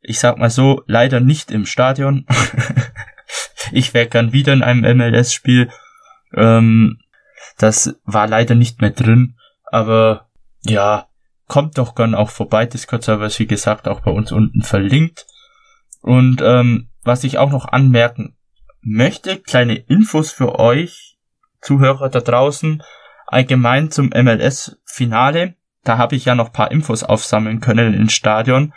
[0.00, 2.26] Ich sag mal so, leider nicht im Stadion.
[3.72, 5.70] ich wäre gern wieder in einem MLS-Spiel.
[6.34, 6.98] Ähm,
[7.62, 9.36] das war leider nicht mehr drin.
[9.70, 10.28] Aber
[10.62, 11.06] ja,
[11.46, 12.66] kommt doch gern auch vorbei.
[12.66, 15.26] Discord-Server ist wie gesagt auch bei uns unten verlinkt.
[16.00, 18.36] Und ähm, was ich auch noch anmerken
[18.80, 21.18] möchte, kleine Infos für euch,
[21.60, 22.82] Zuhörer da draußen,
[23.26, 25.54] allgemein zum MLS-Finale.
[25.84, 28.74] Da habe ich ja noch paar Infos aufsammeln können ins Stadion.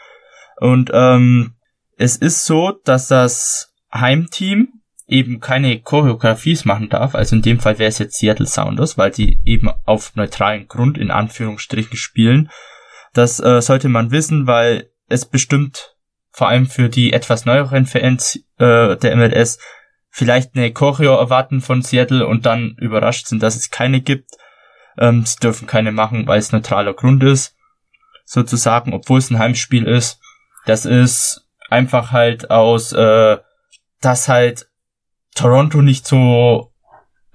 [0.57, 1.55] Und ähm,
[1.97, 4.74] es ist so, dass das Heimteam
[5.07, 7.15] eben keine Choreografies machen darf.
[7.15, 10.97] Also in dem Fall wäre es jetzt Seattle Sounders, weil die eben auf neutralen Grund
[10.97, 12.49] in Anführungsstrichen spielen.
[13.13, 15.95] Das äh, sollte man wissen, weil es bestimmt
[16.31, 19.59] vor allem für die etwas neueren Fans äh, der MLS
[20.09, 24.31] vielleicht eine Choreo erwarten von Seattle und dann überrascht sind, dass es keine gibt.
[24.97, 27.55] Ähm, sie dürfen keine machen, weil es neutraler Grund ist,
[28.23, 30.19] sozusagen, obwohl es ein Heimspiel ist.
[30.65, 33.37] Das ist einfach halt aus, äh,
[34.01, 34.67] dass halt
[35.35, 36.73] Toronto nicht so,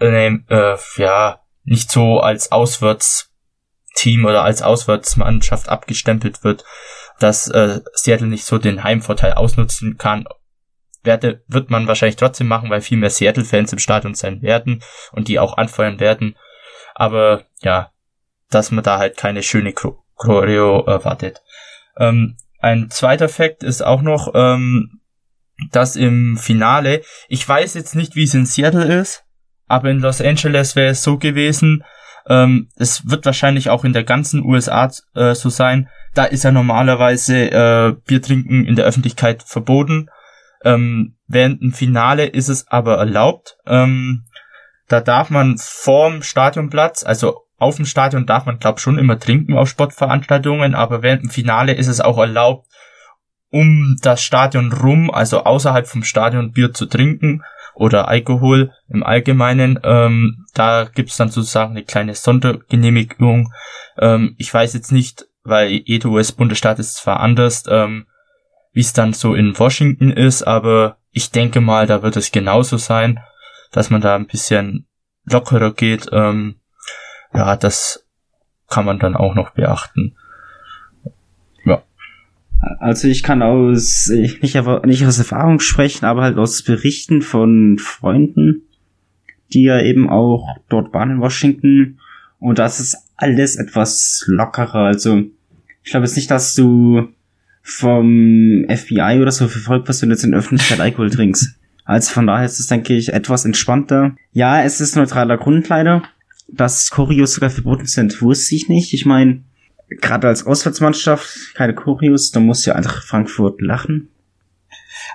[0.00, 6.64] äh, äh, ja, nicht so als Auswärtsteam oder als Auswärtsmannschaft abgestempelt wird,
[7.20, 10.24] dass äh, Seattle nicht so den Heimvorteil ausnutzen kann.
[11.02, 14.82] werde, wird man wahrscheinlich trotzdem machen, weil viel mehr Seattle-Fans im Stadion sein werden
[15.12, 16.36] und die auch anfeuern werden.
[16.94, 17.92] Aber ja,
[18.50, 21.42] dass man da halt keine schöne Choreo erwartet.
[21.96, 24.99] Ähm, ein zweiter Fakt ist auch noch, ähm,
[25.72, 29.24] dass im Finale, ich weiß jetzt nicht, wie es in Seattle ist,
[29.66, 31.84] aber in Los Angeles wäre es so gewesen,
[32.28, 36.50] ähm, es wird wahrscheinlich auch in der ganzen USA äh, so sein, da ist ja
[36.50, 40.08] normalerweise äh, Bier trinken in der Öffentlichkeit verboten.
[40.64, 43.56] Ähm, während dem Finale ist es aber erlaubt.
[43.66, 44.26] Ähm,
[44.88, 49.56] da darf man vorm Stadionplatz, also auf dem Stadion darf man, glaube schon immer trinken
[49.56, 52.66] auf Sportveranstaltungen, aber während dem Finale ist es auch erlaubt,
[53.50, 57.42] um das Stadion rum, also außerhalb vom Stadion Bier zu trinken
[57.74, 59.78] oder Alkohol im Allgemeinen.
[59.82, 63.52] Ähm, da gibt's dann sozusagen eine kleine Sondergenehmigung.
[63.98, 68.06] Ähm, ich weiß jetzt nicht, weil jeder US-Bundesstaat ist zwar anders, ähm,
[68.72, 72.76] wie es dann so in Washington ist, aber ich denke mal, da wird es genauso
[72.76, 73.18] sein,
[73.72, 74.86] dass man da ein bisschen
[75.24, 76.08] lockerer geht.
[76.12, 76.60] Ähm,
[77.32, 78.06] ja, das
[78.68, 80.16] kann man dann auch noch beachten.
[82.78, 88.62] Also ich kann aus, nicht, nicht aus Erfahrung sprechen, aber halt aus Berichten von Freunden,
[89.52, 91.98] die ja eben auch dort waren in Washington.
[92.38, 94.84] Und das ist alles etwas lockerer.
[94.84, 95.22] Also
[95.82, 97.08] ich glaube jetzt nicht, dass du
[97.62, 101.56] vom FBI oder so verfolgt wirst, wenn du jetzt in Öffentlichkeit Alkohol trinkst.
[101.84, 104.14] Also von daher ist es, denke ich, etwas entspannter.
[104.32, 106.02] Ja, es ist neutraler Grund leider
[106.52, 108.92] dass Choreos sogar verboten sind, wusste ich nicht.
[108.92, 109.42] Ich meine,
[110.00, 114.10] gerade als Auswärtsmannschaft keine Choreos, da muss ja einfach Frankfurt lachen.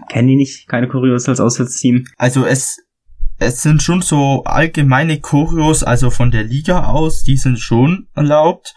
[0.10, 2.06] Kennen die nicht, keine Choreos als Auswärtsteam?
[2.18, 2.80] Also es,
[3.38, 8.76] es sind schon so allgemeine Choreos, also von der Liga aus, die sind schon erlaubt.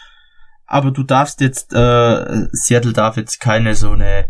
[0.67, 4.29] Aber du darfst jetzt, äh, Seattle darf jetzt keine so eine,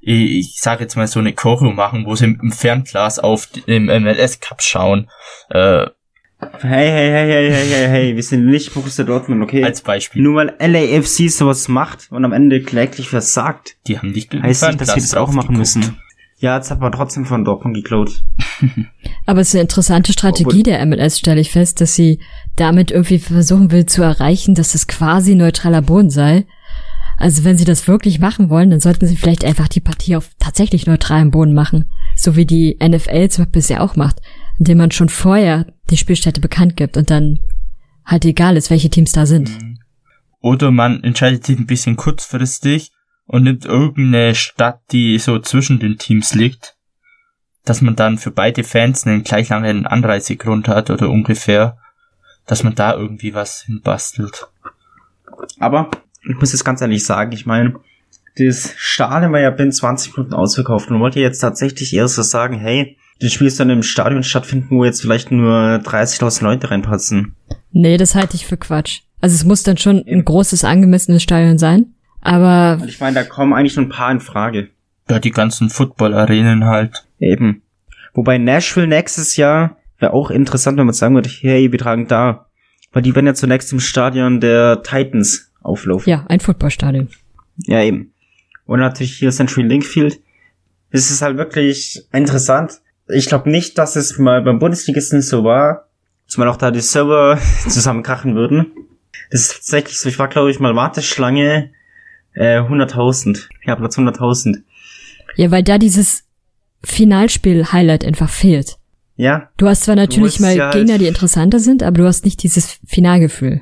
[0.00, 4.40] ich sag jetzt mal so eine Choreo machen, wo sie im Fernglas auf dem MLS
[4.40, 5.10] Cup schauen.
[5.50, 5.88] Äh,
[6.40, 9.62] Hey, hey, hey, hey, hey, hey, hey, wir sind nicht Borussia Dortmund, okay?
[9.62, 10.22] Als Beispiel.
[10.22, 13.76] Nur weil LAFC sowas macht und am Ende kläglich versagt.
[13.86, 15.98] Die haben nicht Heißt nicht, dass wir das auch machen müssen.
[16.38, 18.22] Ja, jetzt hat man trotzdem von Dortmund geklaut.
[19.26, 22.20] Aber es ist eine interessante Strategie der MLS, stelle ich fest, dass sie
[22.56, 26.46] damit irgendwie versuchen will zu erreichen, dass es quasi neutraler Boden sei.
[27.18, 30.30] Also wenn sie das wirklich machen wollen, dann sollten sie vielleicht einfach die Partie auf
[30.38, 31.90] tatsächlich neutralem Boden machen.
[32.16, 34.22] So wie die NFL zum Beispiel bisher auch macht
[34.60, 37.40] indem man schon vorher die Spielstätte bekannt gibt und dann
[38.04, 39.50] halt egal ist, welche Teams da sind.
[39.50, 39.78] Mhm.
[40.40, 42.92] Oder man entscheidet sich ein bisschen kurzfristig
[43.26, 46.76] und nimmt irgendeine Stadt, die so zwischen den Teams liegt,
[47.64, 51.78] dass man dann für beide Fans einen gleich langen Anreisegrund hat oder ungefähr,
[52.46, 54.46] dass man da irgendwie was hinbastelt.
[55.58, 55.90] Aber
[56.28, 57.74] ich muss jetzt ganz ehrlich sagen, ich meine,
[58.36, 62.58] das Stadion war ja binnen 20 Minuten ausverkauft und wollte jetzt tatsächlich erst so sagen,
[62.58, 67.34] hey, das Spiel ist dann im Stadion stattfinden, wo jetzt vielleicht nur 30.000 Leute reinpassen.
[67.70, 69.00] Nee, das halte ich für Quatsch.
[69.20, 71.94] Also es muss dann schon ein großes, angemessenes Stadion sein.
[72.22, 72.82] Aber.
[72.86, 74.70] ich meine, da kommen eigentlich nur ein paar in Frage.
[75.08, 77.04] Ja, die ganzen Football-Arenen halt.
[77.18, 77.62] Eben.
[78.14, 82.46] Wobei Nashville nächstes Jahr wäre auch interessant, wenn man sagen würde, hey, wir tragen da.
[82.92, 86.10] Weil die werden ja zunächst im Stadion der Titans auflaufen.
[86.10, 87.08] Ja, ein Footballstadion.
[87.66, 88.12] Ja, eben.
[88.64, 90.20] Und natürlich hier Century Linkfield.
[90.90, 92.80] Es ist halt wirklich interessant,
[93.12, 95.88] ich glaube nicht, dass es mal beim Bundesligisten so war,
[96.26, 98.72] dass man auch da die Server zusammenkrachen würden.
[99.30, 101.70] Das ist tatsächlich so, ich war glaube ich mal Warteschlange
[102.34, 103.48] äh, 100.000.
[103.64, 104.62] Ja, Platz 100.000.
[105.36, 106.24] Ja, weil da dieses
[106.84, 108.76] Finalspiel-Highlight einfach fehlt.
[109.16, 109.50] Ja.
[109.56, 112.78] Du hast zwar natürlich mal ja Gegner, die interessanter sind, aber du hast nicht dieses
[112.86, 113.60] Finalgefühl.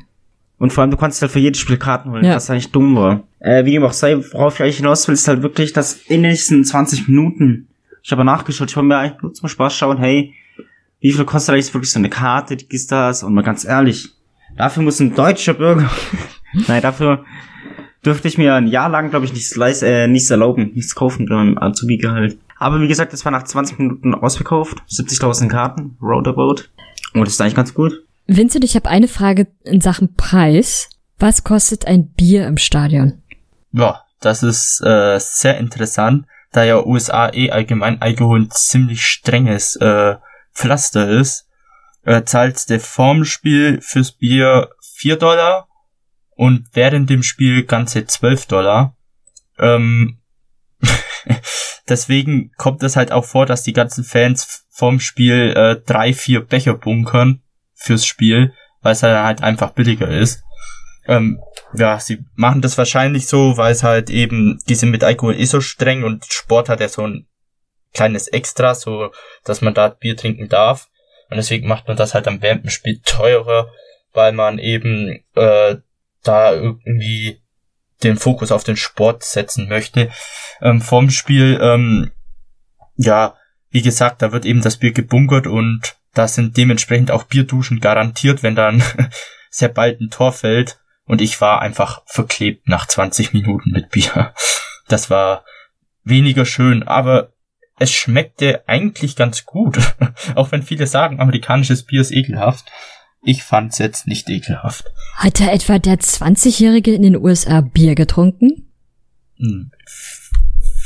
[0.58, 2.34] Und vor allem, du kannst halt für jedes Spiel Karten holen, ja.
[2.34, 3.24] was eigentlich dumm war.
[3.38, 6.22] Äh, wie dem auch sei, worauf ich eigentlich hinaus will, ist halt wirklich, dass in
[6.22, 7.67] den nächsten 20 Minuten
[8.08, 10.32] ich habe nachgeschaut, ich wollte mir eigentlich nur zum Spaß schauen, hey,
[10.98, 13.22] wie viel kostet eigentlich wirklich so eine Karte, die ist das?
[13.22, 14.14] Und mal ganz ehrlich,
[14.56, 15.90] dafür muss ein deutscher Bürger,
[16.68, 17.26] nein, dafür
[18.02, 21.26] dürfte ich mir ein Jahr lang, glaube ich, nichts, leis äh, nichts erlauben, nichts kaufen,
[21.28, 22.38] sondern Azubi-Gehalt.
[22.56, 26.62] Aber wie gesagt, das war nach 20 Minuten ausverkauft, 70.000 Karten, Roundabout.
[27.12, 27.92] Und das ist eigentlich ganz gut.
[28.26, 30.88] Vincent, ich habe eine Frage in Sachen Preis.
[31.18, 33.20] Was kostet ein Bier im Stadion?
[33.72, 39.76] Ja, das ist äh, sehr interessant da ja USA eh allgemein Alkohol ein ziemlich strenges
[39.76, 40.16] äh,
[40.54, 41.48] Pflaster ist,
[42.04, 45.68] äh, zahlt der vorm Spiel fürs Bier 4 Dollar
[46.30, 48.96] und während dem Spiel ganze 12 Dollar.
[49.58, 50.18] Ähm,
[51.88, 56.40] deswegen kommt es halt auch vor, dass die ganzen Fans vorm Spiel äh, drei, vier
[56.40, 57.42] Becher bunkern
[57.74, 60.42] fürs Spiel, weil es halt einfach billiger ist.
[61.08, 61.42] Ähm,
[61.74, 65.46] ja, sie machen das wahrscheinlich so, weil es halt eben, die sind mit Alkohol eh
[65.46, 67.26] so streng und Sport hat ja so ein
[67.94, 69.10] kleines Extra, so
[69.44, 70.88] dass man da Bier trinken darf.
[71.30, 73.70] Und deswegen macht man das halt am während dem Spiel teurer,
[74.12, 75.76] weil man eben äh,
[76.22, 77.40] da irgendwie
[78.02, 80.10] den Fokus auf den Sport setzen möchte.
[80.60, 82.10] Ähm, vorm Spiel, ähm,
[82.96, 83.34] ja,
[83.70, 88.42] wie gesagt, da wird eben das Bier gebunkert und da sind dementsprechend auch Bierduschen garantiert,
[88.42, 88.82] wenn dann
[89.50, 90.78] sehr bald ein Tor fällt.
[91.08, 94.32] Und ich war einfach verklebt nach 20 Minuten mit Bier.
[94.90, 95.44] Das war
[96.02, 97.34] weniger schön, aber
[97.78, 99.78] es schmeckte eigentlich ganz gut.
[100.34, 102.72] Auch wenn viele sagen, amerikanisches Bier ist ekelhaft.
[103.22, 104.90] Ich fand's jetzt nicht ekelhaft.
[105.16, 108.70] Hat da etwa der 20-Jährige in den USA Bier getrunken?
[109.36, 109.72] Hm,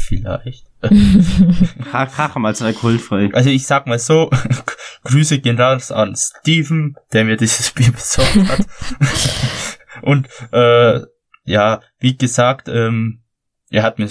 [0.08, 0.66] vielleicht.
[1.92, 3.30] Kachem als alkoholfrei.
[3.34, 4.30] Also ich sag mal so,
[5.04, 8.66] Grüße gehen raus an Steven, der mir dieses Bier besorgt hat.
[10.02, 11.00] Und äh,
[11.44, 13.22] ja, wie gesagt, ähm,
[13.70, 14.08] er hat mir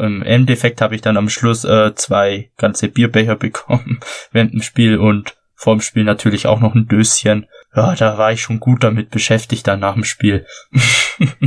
[0.00, 4.00] im Endeffekt habe ich dann am Schluss äh, zwei ganze Bierbecher bekommen
[4.32, 7.46] während dem Spiel und vorm Spiel natürlich auch noch ein Döschen.
[7.74, 10.46] Ja, da war ich schon gut damit beschäftigt dann nach dem Spiel.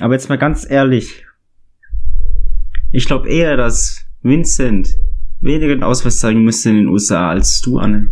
[0.00, 1.24] Aber jetzt mal ganz ehrlich.
[2.92, 4.88] Ich glaube eher, dass Vincent
[5.40, 8.10] weniger den Ausweis zeigen müsste in den USA als du, Anne.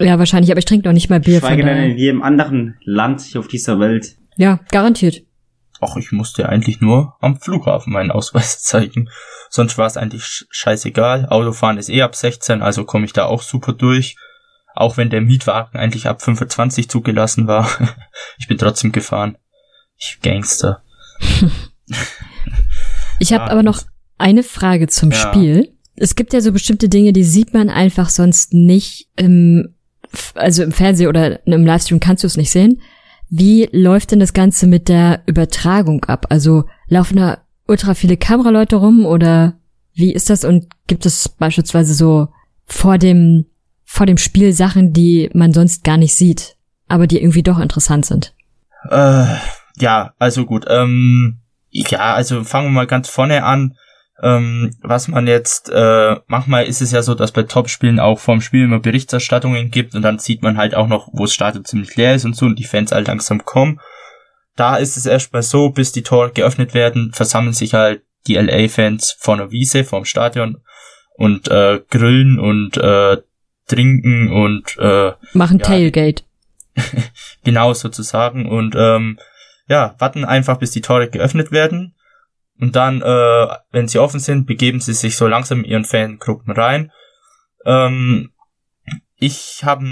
[0.00, 1.40] Ja, wahrscheinlich, aber ich trinke noch nicht mal Bier.
[1.40, 4.16] Schweige denn in jedem anderen Land hier auf dieser Welt.
[4.36, 5.22] Ja, garantiert.
[5.82, 9.10] Ach, ich musste eigentlich nur am Flughafen meinen Ausweis zeigen.
[9.50, 11.26] Sonst war es eigentlich scheißegal.
[11.28, 14.16] Autofahren ist eh ab 16, also komme ich da auch super durch.
[14.74, 17.68] Auch wenn der Mietwagen eigentlich ab 25 zugelassen war.
[18.38, 19.36] ich bin trotzdem gefahren.
[19.98, 20.82] Ich Gangster.
[23.18, 23.82] ich habe ja, aber noch
[24.16, 25.16] eine Frage zum ja.
[25.16, 25.76] Spiel.
[25.96, 29.74] Es gibt ja so bestimmte Dinge, die sieht man einfach sonst nicht im,
[30.34, 32.80] also im Fernsehen oder im Livestream kannst du es nicht sehen.
[33.28, 36.26] Wie läuft denn das Ganze mit der Übertragung ab?
[36.30, 39.54] Also laufen da ultra viele Kameraleute rum oder
[39.94, 40.44] wie ist das?
[40.44, 42.28] Und gibt es beispielsweise so
[42.66, 43.46] vor dem,
[43.84, 46.56] vor dem Spiel Sachen, die man sonst gar nicht sieht,
[46.88, 48.34] aber die irgendwie doch interessant sind?
[48.90, 49.26] Äh,
[49.78, 50.64] ja, also gut.
[50.68, 51.38] Ähm,
[51.70, 53.76] ja, also fangen wir mal ganz vorne an.
[54.22, 58.40] Ähm, was man jetzt, äh, manchmal ist es ja so, dass bei Topspielen auch vorm
[58.40, 61.96] Spiel immer Berichterstattungen gibt und dann sieht man halt auch noch, wo das Stadion ziemlich
[61.96, 63.80] leer ist und so und die Fans halt langsam kommen.
[64.56, 69.16] Da ist es erstmal so, bis die Tore geöffnet werden, versammeln sich halt die LA-Fans
[69.18, 70.58] vor einer Wiese, vorm Stadion
[71.14, 73.16] und äh, grillen und äh,
[73.68, 76.24] trinken und äh, machen ja, Tailgate.
[77.44, 79.18] genau sozusagen und ähm,
[79.66, 81.94] ja, warten einfach, bis die Tore geöffnet werden
[82.60, 86.52] und dann, äh, wenn sie offen sind, begeben sie sich so langsam in ihren Fangruppen
[86.52, 86.92] rein.
[87.64, 88.32] Ähm,
[89.16, 89.84] ich habe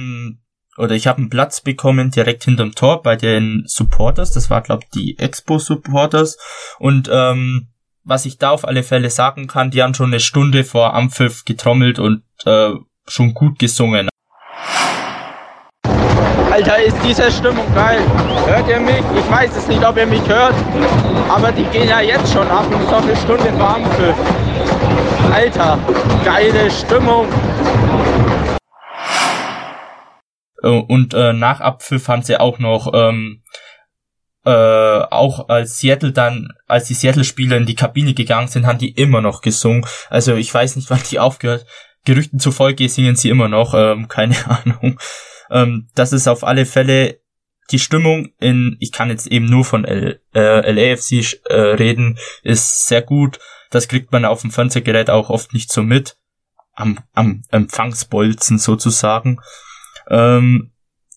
[0.76, 4.30] oder ich habe einen Platz bekommen direkt hinterm Tor bei den Supporters.
[4.32, 6.38] Das war, glaube die Expo Supporters.
[6.78, 7.68] Und ähm,
[8.04, 11.44] was ich da auf alle Fälle sagen kann, die haben schon eine Stunde vor Ampfiff
[11.44, 12.70] getrommelt und äh,
[13.06, 14.08] schon gut gesungen.
[16.58, 18.00] Alter, ist diese Stimmung geil.
[18.46, 19.04] Hört ihr mich?
[19.16, 20.56] Ich weiß es nicht, ob ihr mich hört,
[21.28, 24.12] aber die gehen ja jetzt schon ab und noch eine Stunde warm für.
[25.32, 25.78] Alter,
[26.24, 27.28] geile Stimmung.
[30.60, 33.44] Äh, und äh, nach Abpfiff haben sie auch noch ähm,
[34.44, 38.90] äh, auch als Seattle dann, als die Seattle-Spieler in die Kabine gegangen sind, haben die
[38.90, 39.86] immer noch gesungen.
[40.10, 41.66] Also ich weiß nicht, wann die aufgehört.
[42.04, 44.98] Gerüchten zufolge singen sie immer noch, ähm, keine Ahnung.
[45.50, 47.20] Ähm, das ist auf alle Fälle
[47.70, 52.86] die Stimmung in, ich kann jetzt eben nur von L, äh, LAFC äh, reden, ist
[52.86, 53.38] sehr gut.
[53.70, 56.16] Das kriegt man auf dem Fernsehgerät auch oft nicht so mit.
[56.74, 59.40] Am, am Empfangsbolzen sozusagen.
[60.08, 60.72] Ähm,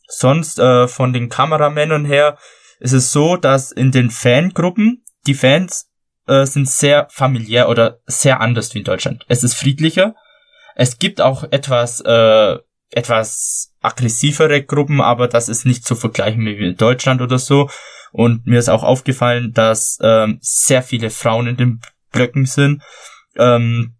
[0.07, 2.37] sonst äh, von den Kameramännern her
[2.79, 5.91] ist es so, dass in den Fangruppen die Fans
[6.27, 9.23] äh, sind sehr familiär oder sehr anders wie in Deutschland.
[9.27, 10.15] Es ist friedlicher.
[10.75, 12.57] Es gibt auch etwas äh,
[12.91, 17.69] etwas aggressivere Gruppen, aber das ist nicht zu vergleichen wie in Deutschland oder so.
[18.11, 22.83] Und mir ist auch aufgefallen, dass ähm, sehr viele Frauen in den Blöcken sind.
[23.37, 23.95] Ähm,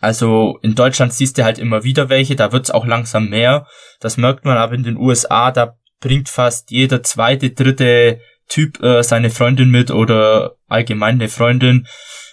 [0.00, 3.66] also in Deutschland siehst du halt immer wieder welche, da wird's auch langsam mehr.
[4.00, 9.02] Das merkt man aber in den USA, da bringt fast jeder zweite, dritte Typ äh,
[9.02, 11.86] seine Freundin mit oder allgemein eine Freundin.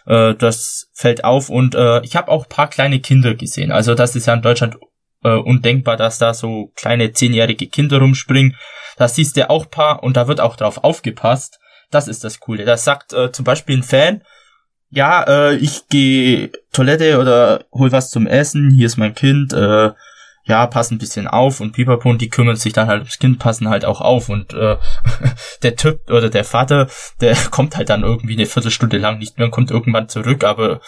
[0.05, 3.71] Äh, das fällt auf und äh, ich habe auch paar kleine Kinder gesehen.
[3.71, 4.77] Also das ist ja in Deutschland
[5.23, 8.55] äh, undenkbar, dass da so kleine zehnjährige Kinder rumspringen.
[8.97, 11.59] Da siehst du auch paar und da wird auch drauf aufgepasst.
[11.91, 12.65] Das ist das Coole.
[12.65, 14.23] Da sagt äh, zum Beispiel ein Fan,
[14.89, 19.91] ja, äh, ich gehe Toilette oder hol was zum Essen, hier ist mein Kind, äh,
[20.45, 23.69] ja, pass ein bisschen auf und Pipapo die kümmern sich dann halt ums Kind, passen
[23.69, 24.77] halt auch auf und äh,
[25.63, 26.89] der Typ oder der Vater,
[27.21, 30.81] der kommt halt dann irgendwie eine Viertelstunde lang nicht mehr und kommt irgendwann zurück, aber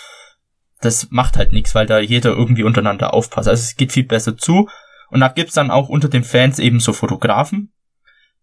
[0.85, 3.47] das macht halt nichts, weil da jeder irgendwie untereinander aufpasst.
[3.47, 4.69] Also es geht viel besser zu.
[5.09, 7.71] Und da gibt's dann auch unter den Fans eben so Fotografen,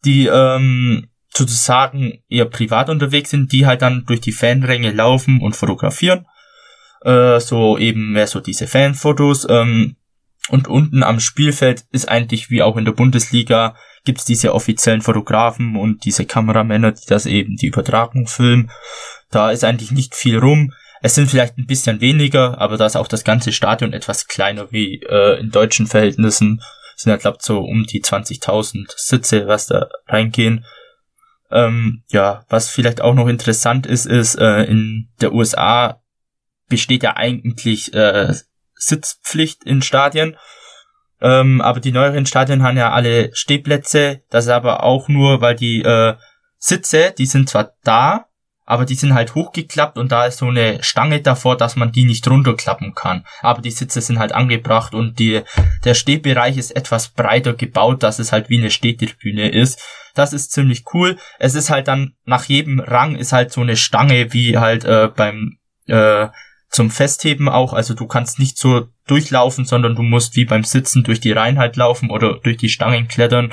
[0.05, 5.57] die ähm, sozusagen eher privat unterwegs sind, die halt dann durch die Fanränge laufen und
[5.57, 6.27] fotografieren.
[7.03, 9.47] Äh, so eben mehr so diese Fanfotos.
[9.49, 9.97] Ähm,
[10.49, 15.77] und unten am Spielfeld ist eigentlich wie auch in der Bundesliga gibt's diese offiziellen Fotografen
[15.77, 18.71] und diese Kameramänner, die das eben die Übertragung filmen.
[19.31, 20.73] Da ist eigentlich nicht viel rum.
[21.05, 24.71] Es sind vielleicht ein bisschen weniger, aber da ist auch das ganze Stadion etwas kleiner
[24.71, 26.63] wie äh, in deutschen Verhältnissen.
[26.97, 30.65] Es sind ja, glaube so um die 20.000 Sitze, was da reingehen.
[31.51, 36.01] Ähm, ja, was vielleicht auch noch interessant ist, ist, äh, in der USA
[36.69, 38.33] besteht ja eigentlich äh,
[38.75, 40.37] Sitzpflicht in Stadien.
[41.21, 44.23] Ähm, aber die neueren Stadien haben ja alle Stehplätze.
[44.31, 46.15] Das ist aber auch nur, weil die äh,
[46.59, 48.27] Sitze, die sind zwar da,
[48.65, 52.05] aber die sind halt hochgeklappt und da ist so eine Stange davor, dass man die
[52.05, 53.25] nicht runterklappen kann.
[53.41, 55.43] Aber die Sitze sind halt angebracht und die,
[55.85, 59.83] der Stehbereich ist etwas breiter gebaut, dass es halt wie eine Stehtribüne ist.
[60.15, 61.19] Das ist ziemlich cool.
[61.39, 65.09] Es ist halt dann nach jedem Rang ist halt so eine Stange wie halt äh,
[65.15, 66.29] beim äh,
[66.69, 67.73] zum Festheben auch.
[67.73, 71.77] Also du kannst nicht so durchlaufen, sondern du musst wie beim Sitzen durch die Reinheit
[71.77, 73.53] laufen oder durch die Stangen klettern.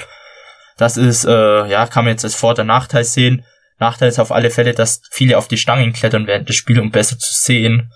[0.77, 3.43] Das ist, äh, ja, kann man jetzt als Vor- oder Nachteil sehen.
[3.79, 6.91] Nachteil ist auf alle Fälle, dass viele auf die Stangen klettern während des Spiels, um
[6.91, 7.91] besser zu sehen.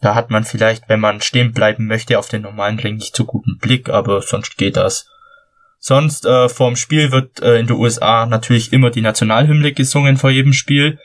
[0.00, 3.24] Da hat man vielleicht, wenn man stehen bleiben möchte, auf den normalen Ring nicht so
[3.24, 5.06] guten Blick, aber sonst geht das.
[5.80, 10.30] Sonst äh, vorm Spiel wird äh, in den USA natürlich immer die Nationalhymne gesungen vor
[10.30, 10.98] jedem Spiel.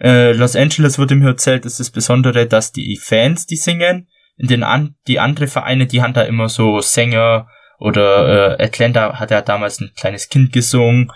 [0.00, 4.08] Äh, Los Angeles wird im erzählt, ist das Besondere, dass die Fans die singen.
[4.36, 7.48] In den an die andere Vereine, die haben da immer so Sänger
[7.78, 11.10] oder äh, Atlanta hat ja damals ein kleines Kind gesungen.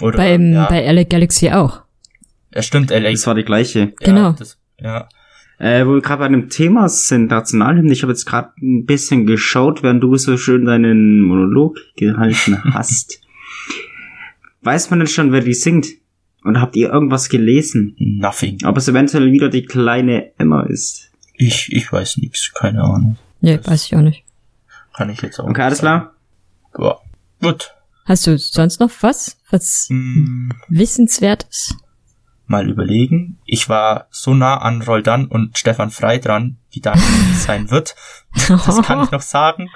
[0.00, 1.82] Oder, Beim, ja, Bei LA Galaxy auch.
[2.54, 3.10] ja, stimmt, LA.
[3.10, 3.92] Das war die gleiche.
[4.00, 4.20] Genau.
[4.30, 5.08] Ja, das, ja.
[5.58, 9.26] Äh, wo wir gerade bei einem Thema sind, Nationalhymne, ich habe jetzt gerade ein bisschen
[9.26, 13.20] geschaut, während du so schön deinen Monolog gehalten hast.
[14.62, 15.86] Weiß man denn schon, wer die singt?
[16.44, 17.94] Und habt ihr irgendwas gelesen?
[17.98, 18.64] Nothing.
[18.64, 21.10] Ob es eventuell wieder die kleine Emma ist?
[21.34, 23.18] Ich, ich weiß nichts, keine Ahnung.
[23.42, 24.24] Nee, weiß ich auch nicht.
[24.94, 26.14] Kann ich jetzt auch Okay, alles nicht klar?
[26.78, 26.96] Ja.
[27.42, 27.74] Gut.
[28.04, 31.74] Hast du sonst noch was, was Hm, wissenswert ist?
[32.46, 33.38] mal überlegen.
[33.44, 36.98] Ich war so nah an Roldan und Stefan Frei dran, wie dann
[37.36, 37.94] sein wird.
[38.48, 39.70] Das kann ich noch sagen.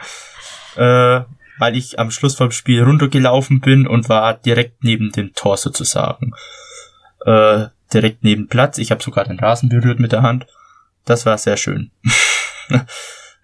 [0.74, 1.20] Äh,
[1.60, 6.32] weil ich am Schluss vom Spiel runtergelaufen bin und war direkt neben dem Tor sozusagen.
[7.24, 8.78] Äh, direkt neben Platz.
[8.78, 10.48] Ich habe sogar den Rasen berührt mit der Hand.
[11.04, 11.92] Das war sehr schön.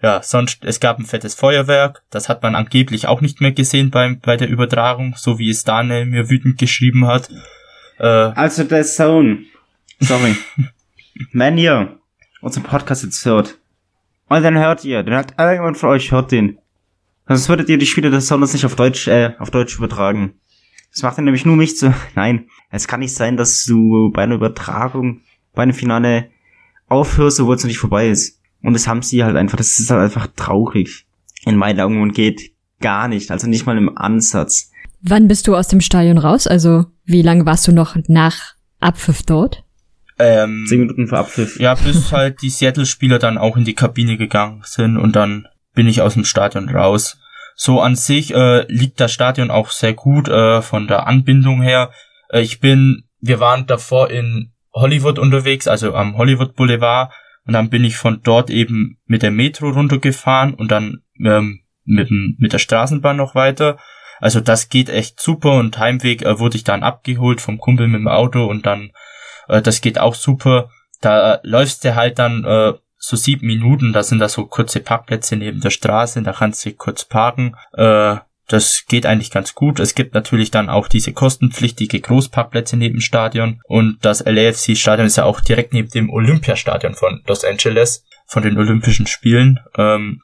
[0.01, 2.03] ja, sonst, es gab ein fettes Feuerwerk.
[2.09, 5.63] Das hat man angeblich auch nicht mehr gesehen beim, bei der Übertragung, so wie es
[5.63, 7.29] Daniel mir wütend geschrieben hat.
[7.99, 9.39] Äh, Also der Zone.
[9.99, 10.35] Sorry.
[11.33, 11.99] Wenn ihr
[12.41, 13.57] unseren Podcast jetzt hört,
[14.27, 16.57] und dann hört ihr, dann hat irgendjemand von euch hört den.
[17.27, 20.35] Sonst würdet ihr die Spiele des Sounders nicht auf Deutsch, äh, auf Deutsch übertragen.
[20.91, 22.47] Das macht dann nämlich nur mich zu, nein.
[22.69, 25.21] Es kann nicht sein, dass du bei einer Übertragung,
[25.53, 26.29] bei einem Finale
[26.87, 28.40] aufhörst, obwohl es noch nicht vorbei ist.
[28.63, 31.05] Und das haben sie halt einfach, das ist halt einfach traurig.
[31.45, 34.71] In meinen Augen und geht gar nicht, also nicht mal im Ansatz.
[35.01, 36.45] Wann bist du aus dem Stadion raus?
[36.45, 39.63] Also, wie lange warst du noch nach Abpfiff dort?
[40.21, 41.59] ähm, Zehn Minuten vor Abpfiff.
[41.59, 45.87] Ja, bis halt die Seattle-Spieler dann auch in die Kabine gegangen sind und dann bin
[45.87, 47.17] ich aus dem Stadion raus.
[47.55, 51.91] So an sich äh, liegt das Stadion auch sehr gut äh, von der Anbindung her.
[52.29, 57.11] Äh, ich bin, wir waren davor in Hollywood unterwegs, also am Hollywood Boulevard
[57.45, 62.09] und dann bin ich von dort eben mit der Metro runtergefahren und dann ähm, mit,
[62.11, 63.77] mit der Straßenbahn noch weiter.
[64.19, 67.99] Also das geht echt super und Heimweg äh, wurde ich dann abgeholt vom Kumpel mit
[67.99, 68.91] dem Auto und dann
[69.47, 70.69] äh, das geht auch super.
[71.01, 74.79] Da äh, läufst du halt dann äh, so sieben Minuten, da sind da so kurze
[74.79, 77.55] Parkplätze neben der Straße, da kannst du kurz parken.
[77.73, 78.17] Äh,
[78.51, 79.79] das geht eigentlich ganz gut.
[79.79, 85.17] Es gibt natürlich dann auch diese kostenpflichtige Großparkplätze neben dem Stadion und das LAFC-Stadion ist
[85.17, 89.59] ja auch direkt neben dem Olympiastadion von Los Angeles, von den Olympischen Spielen.
[89.77, 90.21] Ähm,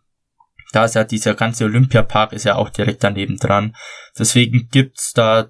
[0.74, 3.76] da ist ja dieser ganze Olympiapark ist ja auch direkt daneben dran.
[4.20, 5.48] Deswegen gibt's da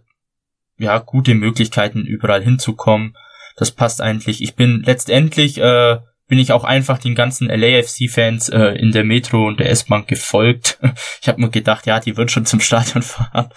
[0.78, 3.17] ja gute Möglichkeiten überall hinzukommen.
[3.55, 4.43] Das passt eigentlich.
[4.43, 5.97] Ich bin letztendlich äh,
[6.28, 10.80] bin ich auch einfach den ganzen LAFC-Fans äh, in der Metro und der S-Bahn gefolgt.
[11.21, 13.49] Ich habe mir gedacht, ja, die wird schon zum Stadion fahren.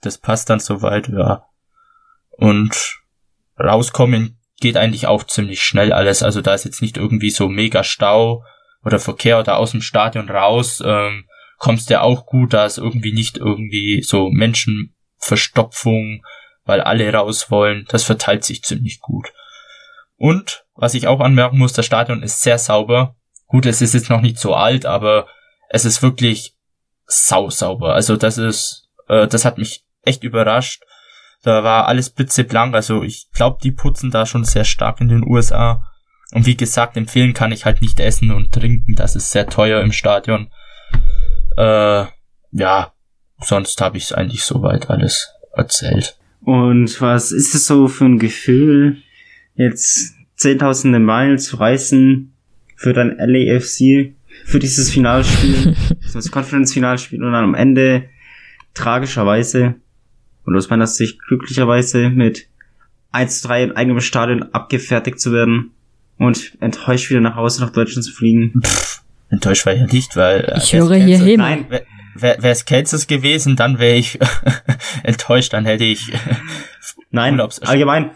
[0.00, 1.44] Das passt dann soweit, ja.
[2.30, 2.98] Und
[3.58, 6.22] rauskommen geht eigentlich auch ziemlich schnell alles.
[6.22, 8.44] Also da ist jetzt nicht irgendwie so mega Stau
[8.84, 10.82] oder Verkehr oder aus dem Stadion raus.
[10.84, 11.26] Ähm,
[11.58, 16.24] kommst du auch gut, da ist irgendwie nicht irgendwie so Menschenverstopfung,
[16.64, 17.86] weil alle raus wollen.
[17.88, 19.32] Das verteilt sich ziemlich gut.
[20.20, 23.16] Und was ich auch anmerken muss, das Stadion ist sehr sauber.
[23.46, 25.26] Gut, es ist jetzt noch nicht so alt, aber
[25.70, 26.58] es ist wirklich
[27.06, 27.94] sausauber.
[27.94, 30.82] Also das ist, äh, das hat mich echt überrascht.
[31.42, 32.74] Da war alles blitzeblank.
[32.74, 35.82] Also ich glaube, die putzen da schon sehr stark in den USA.
[36.32, 38.96] Und wie gesagt, empfehlen kann ich halt nicht essen und trinken.
[38.96, 40.50] Das ist sehr teuer im Stadion.
[41.56, 42.04] Äh,
[42.50, 42.92] ja,
[43.40, 46.18] sonst habe ich eigentlich soweit alles erzählt.
[46.42, 49.02] Und was ist es so für ein Gefühl,
[49.54, 52.32] jetzt zehntausende Meilen zu reisen
[52.76, 55.76] für dein LAFC, für dieses Finalspiel,
[56.12, 58.08] das Conference-Finalspiel und dann am Ende
[58.74, 59.74] tragischerweise
[60.44, 62.46] und aus meiner Sicht glücklicherweise mit
[63.12, 65.72] 1 zu 3 in eigenem Stadion abgefertigt zu werden
[66.16, 68.60] und enttäuscht wieder nach Hause nach Deutschland zu fliegen.
[68.64, 70.40] Pff, enttäuscht war ich ja nicht, weil...
[70.40, 71.38] Äh, ich höre hier hin.
[71.38, 71.66] Nein,
[72.14, 74.18] wäre es Kansas gewesen, dann wäre ich
[75.02, 76.12] enttäuscht, dann hätte ich
[77.10, 78.10] Nein, allgemein.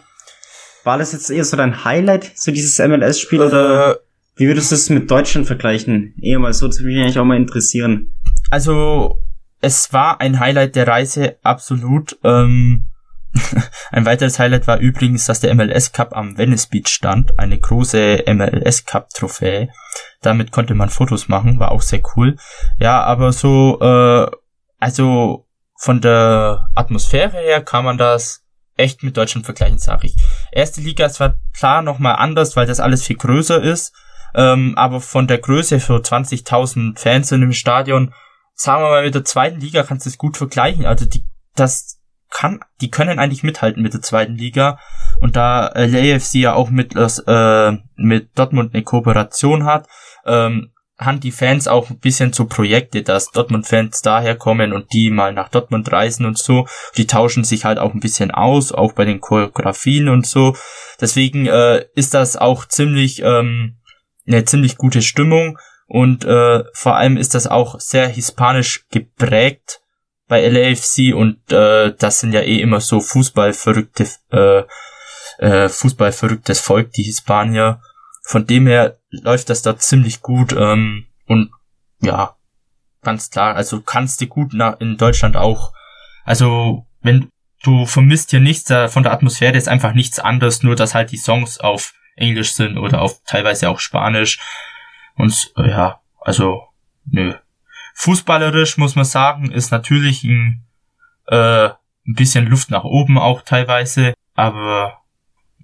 [0.85, 3.99] War das jetzt eher so dein Highlight, so dieses MLS-Spiel, äh, oder
[4.37, 6.15] wie würdest du es mit Deutschland vergleichen?
[6.21, 8.15] Eher mal so, das würde mich eigentlich auch mal interessieren.
[8.51, 9.19] Also,
[9.61, 12.19] es war ein Highlight der Reise, absolut.
[12.23, 12.87] Ähm,
[13.91, 18.25] ein weiteres Highlight war übrigens, dass der MLS Cup am Venice Beach stand, eine große
[18.29, 19.71] MLS Cup Trophäe.
[20.21, 22.37] Damit konnte man Fotos machen, war auch sehr cool.
[22.79, 24.31] Ja, aber so, äh,
[24.79, 28.44] also von der Atmosphäre her kann man das
[28.77, 30.17] echt mit Deutschland vergleichen, sage ich.
[30.53, 33.95] Erste Liga ist zwar klar nochmal anders, weil das alles viel größer ist,
[34.35, 38.13] ähm, aber von der Größe für 20.000 Fans in dem Stadion,
[38.55, 40.87] sagen wir mal mit der zweiten Liga kannst du es gut vergleichen.
[40.87, 42.01] Also die, das
[42.31, 44.79] kann, die können eigentlich mithalten mit der zweiten Liga.
[45.21, 49.87] Und da äh, LAFC ja auch mit, äh, mit Dortmund eine Kooperation hat,
[50.27, 55.33] ähm, haben die Fans auch ein bisschen so Projekte, dass Dortmund-Fans daherkommen und die mal
[55.33, 56.67] nach Dortmund reisen und so.
[56.97, 60.57] Die tauschen sich halt auch ein bisschen aus, auch bei den Choreografien und so.
[61.01, 63.77] Deswegen äh, ist das auch ziemlich ähm,
[64.27, 69.81] eine ziemlich gute Stimmung und äh, vor allem ist das auch sehr hispanisch geprägt
[70.29, 74.63] bei LAFC und äh, das sind ja eh immer so Fußballverrückte, äh,
[75.39, 77.81] äh, Fußballverrücktes Volk, die Hispanier.
[78.27, 81.51] Von dem her läuft das da ziemlich gut ähm, und
[82.01, 82.37] ja,
[83.03, 85.73] ganz klar, also kannst du gut nach, in Deutschland auch,
[86.25, 87.29] also wenn
[87.63, 91.13] du vermisst hier nichts, da, von der Atmosphäre ist einfach nichts anderes, nur dass halt
[91.13, 94.39] die Songs auf Englisch sind oder auf teilweise auch Spanisch
[95.17, 96.63] und äh, ja, also
[97.05, 97.35] nö,
[97.95, 100.65] Fußballerisch muss man sagen, ist natürlich ein,
[101.27, 104.99] äh, ein bisschen Luft nach oben auch teilweise, aber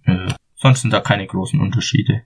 [0.05, 2.23] äh, sonst sind da keine großen Unterschiede.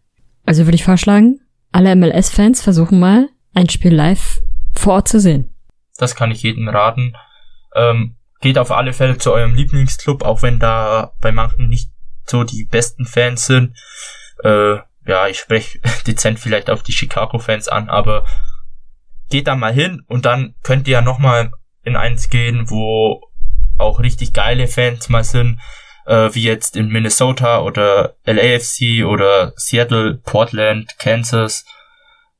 [0.47, 1.41] Also würde ich vorschlagen,
[1.73, 4.41] alle MLS-Fans versuchen mal, ein Spiel live
[4.73, 5.55] vor Ort zu sehen.
[5.97, 7.15] Das kann ich jedem raten.
[7.75, 11.91] Ähm, geht auf alle Fälle zu eurem Lieblingsclub, auch wenn da bei manchen nicht
[12.27, 13.77] so die besten Fans sind.
[14.43, 14.77] Äh,
[15.07, 18.25] ja, ich spreche dezent vielleicht auf die Chicago-Fans an, aber
[19.31, 21.51] geht da mal hin und dann könnt ihr ja nochmal
[21.83, 23.23] in eins gehen, wo
[23.79, 25.59] auch richtig geile Fans mal sind,
[26.07, 31.65] äh, wie jetzt in Minnesota oder LAFC oder Seattle, Portland, Kansas,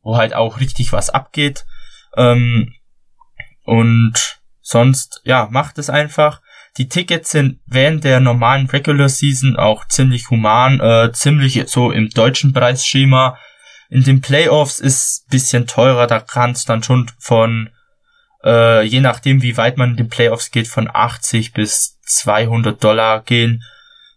[0.03, 1.65] wo halt auch richtig was abgeht.
[2.17, 2.75] Ähm,
[3.65, 6.41] und sonst, ja, macht es einfach.
[6.77, 12.11] Die Tickets sind während der normalen Regular Season auch ziemlich human, äh, ziemlich so im
[12.11, 13.39] deutschen Preisschema
[13.95, 17.71] in den Playoffs ist bisschen teurer, da kann es dann schon von,
[18.43, 23.23] äh, je nachdem wie weit man in den Playoffs geht, von 80 bis 200 Dollar
[23.23, 23.63] gehen.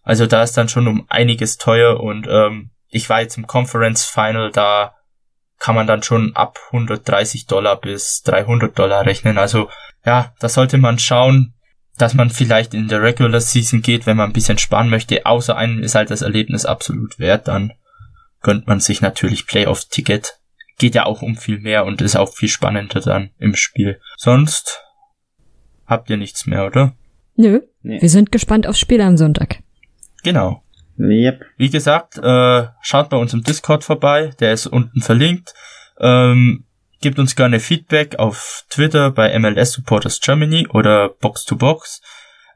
[0.04, 4.06] Also da ist dann schon um einiges teuer und ähm, ich war jetzt im Conference
[4.06, 4.96] Final, da
[5.60, 9.38] kann man dann schon ab 130 Dollar bis 300 Dollar rechnen.
[9.38, 9.70] Also
[10.06, 11.54] ja, da sollte man schauen,
[11.98, 15.26] dass man vielleicht in der Regular Season geht, wenn man ein bisschen sparen möchte.
[15.26, 17.74] Außer einem ist halt das Erlebnis absolut wert dann
[18.42, 20.40] gönnt man sich natürlich Playoff-Ticket.
[20.78, 24.00] Geht ja auch um viel mehr und ist auch viel spannender dann im Spiel.
[24.16, 24.84] Sonst
[25.86, 26.96] habt ihr nichts mehr, oder?
[27.38, 27.62] Nö.
[27.84, 28.02] Nee.
[28.02, 29.60] Wir sind gespannt aufs Spiel am Sonntag.
[30.24, 30.64] Genau.
[31.00, 31.46] Yep.
[31.58, 35.54] Wie gesagt, äh, schaut bei uns im Discord vorbei, der ist unten verlinkt.
[36.00, 36.66] Ähm,
[37.00, 42.02] gebt uns gerne Feedback auf Twitter bei MLS Supporters Germany oder Box to Box,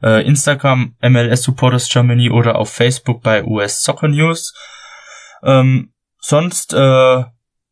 [0.02, 4.56] äh, Instagram MLS Supporters Germany oder auf Facebook bei US Soccer News.
[5.44, 7.24] Ähm, sonst äh,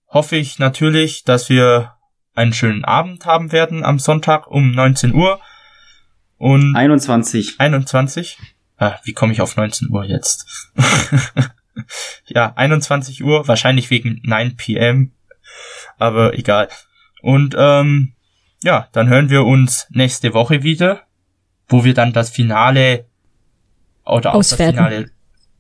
[0.08, 1.94] hoffe ich natürlich, dass wir
[2.36, 5.40] einen schönen Abend haben werden am Sonntag um 19 Uhr.
[6.40, 7.60] Und 21.
[7.60, 8.40] 21?
[8.78, 10.72] Ah, wie komme ich auf 19 Uhr jetzt?
[12.26, 15.12] ja, 21 Uhr, wahrscheinlich wegen 9 p.m.
[15.98, 16.70] Aber egal.
[17.22, 18.14] Und ähm,
[18.64, 21.02] ja, dann hören wir uns nächste Woche wieder,
[21.68, 23.06] wo wir dann das Finale
[24.06, 24.78] oder auch Auswerten.
[24.78, 25.12] das Finale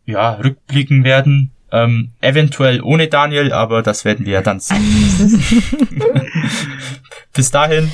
[0.06, 4.80] ja, rückblicken werden Ähm, eventuell ohne Daniel, aber das werden wir ja dann sehen.
[7.34, 7.92] Bis dahin,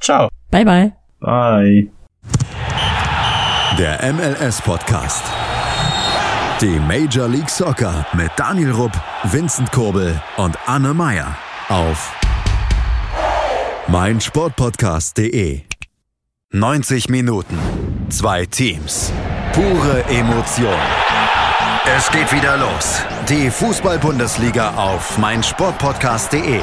[0.00, 0.28] ciao.
[0.50, 0.92] Bye bye.
[1.20, 1.95] Bye.
[3.78, 5.22] Der MLS Podcast.
[6.62, 8.92] Die Major League Soccer mit Daniel Rupp,
[9.24, 11.36] Vincent Kurbel und Anne Meyer
[11.68, 12.14] auf
[13.88, 15.60] meinsportpodcast.de.
[16.52, 17.58] 90 Minuten,
[18.08, 19.12] zwei Teams,
[19.52, 20.80] pure Emotion.
[21.98, 23.02] Es geht wieder los.
[23.28, 26.62] Die Fußball-Bundesliga auf meinsportpodcast.de.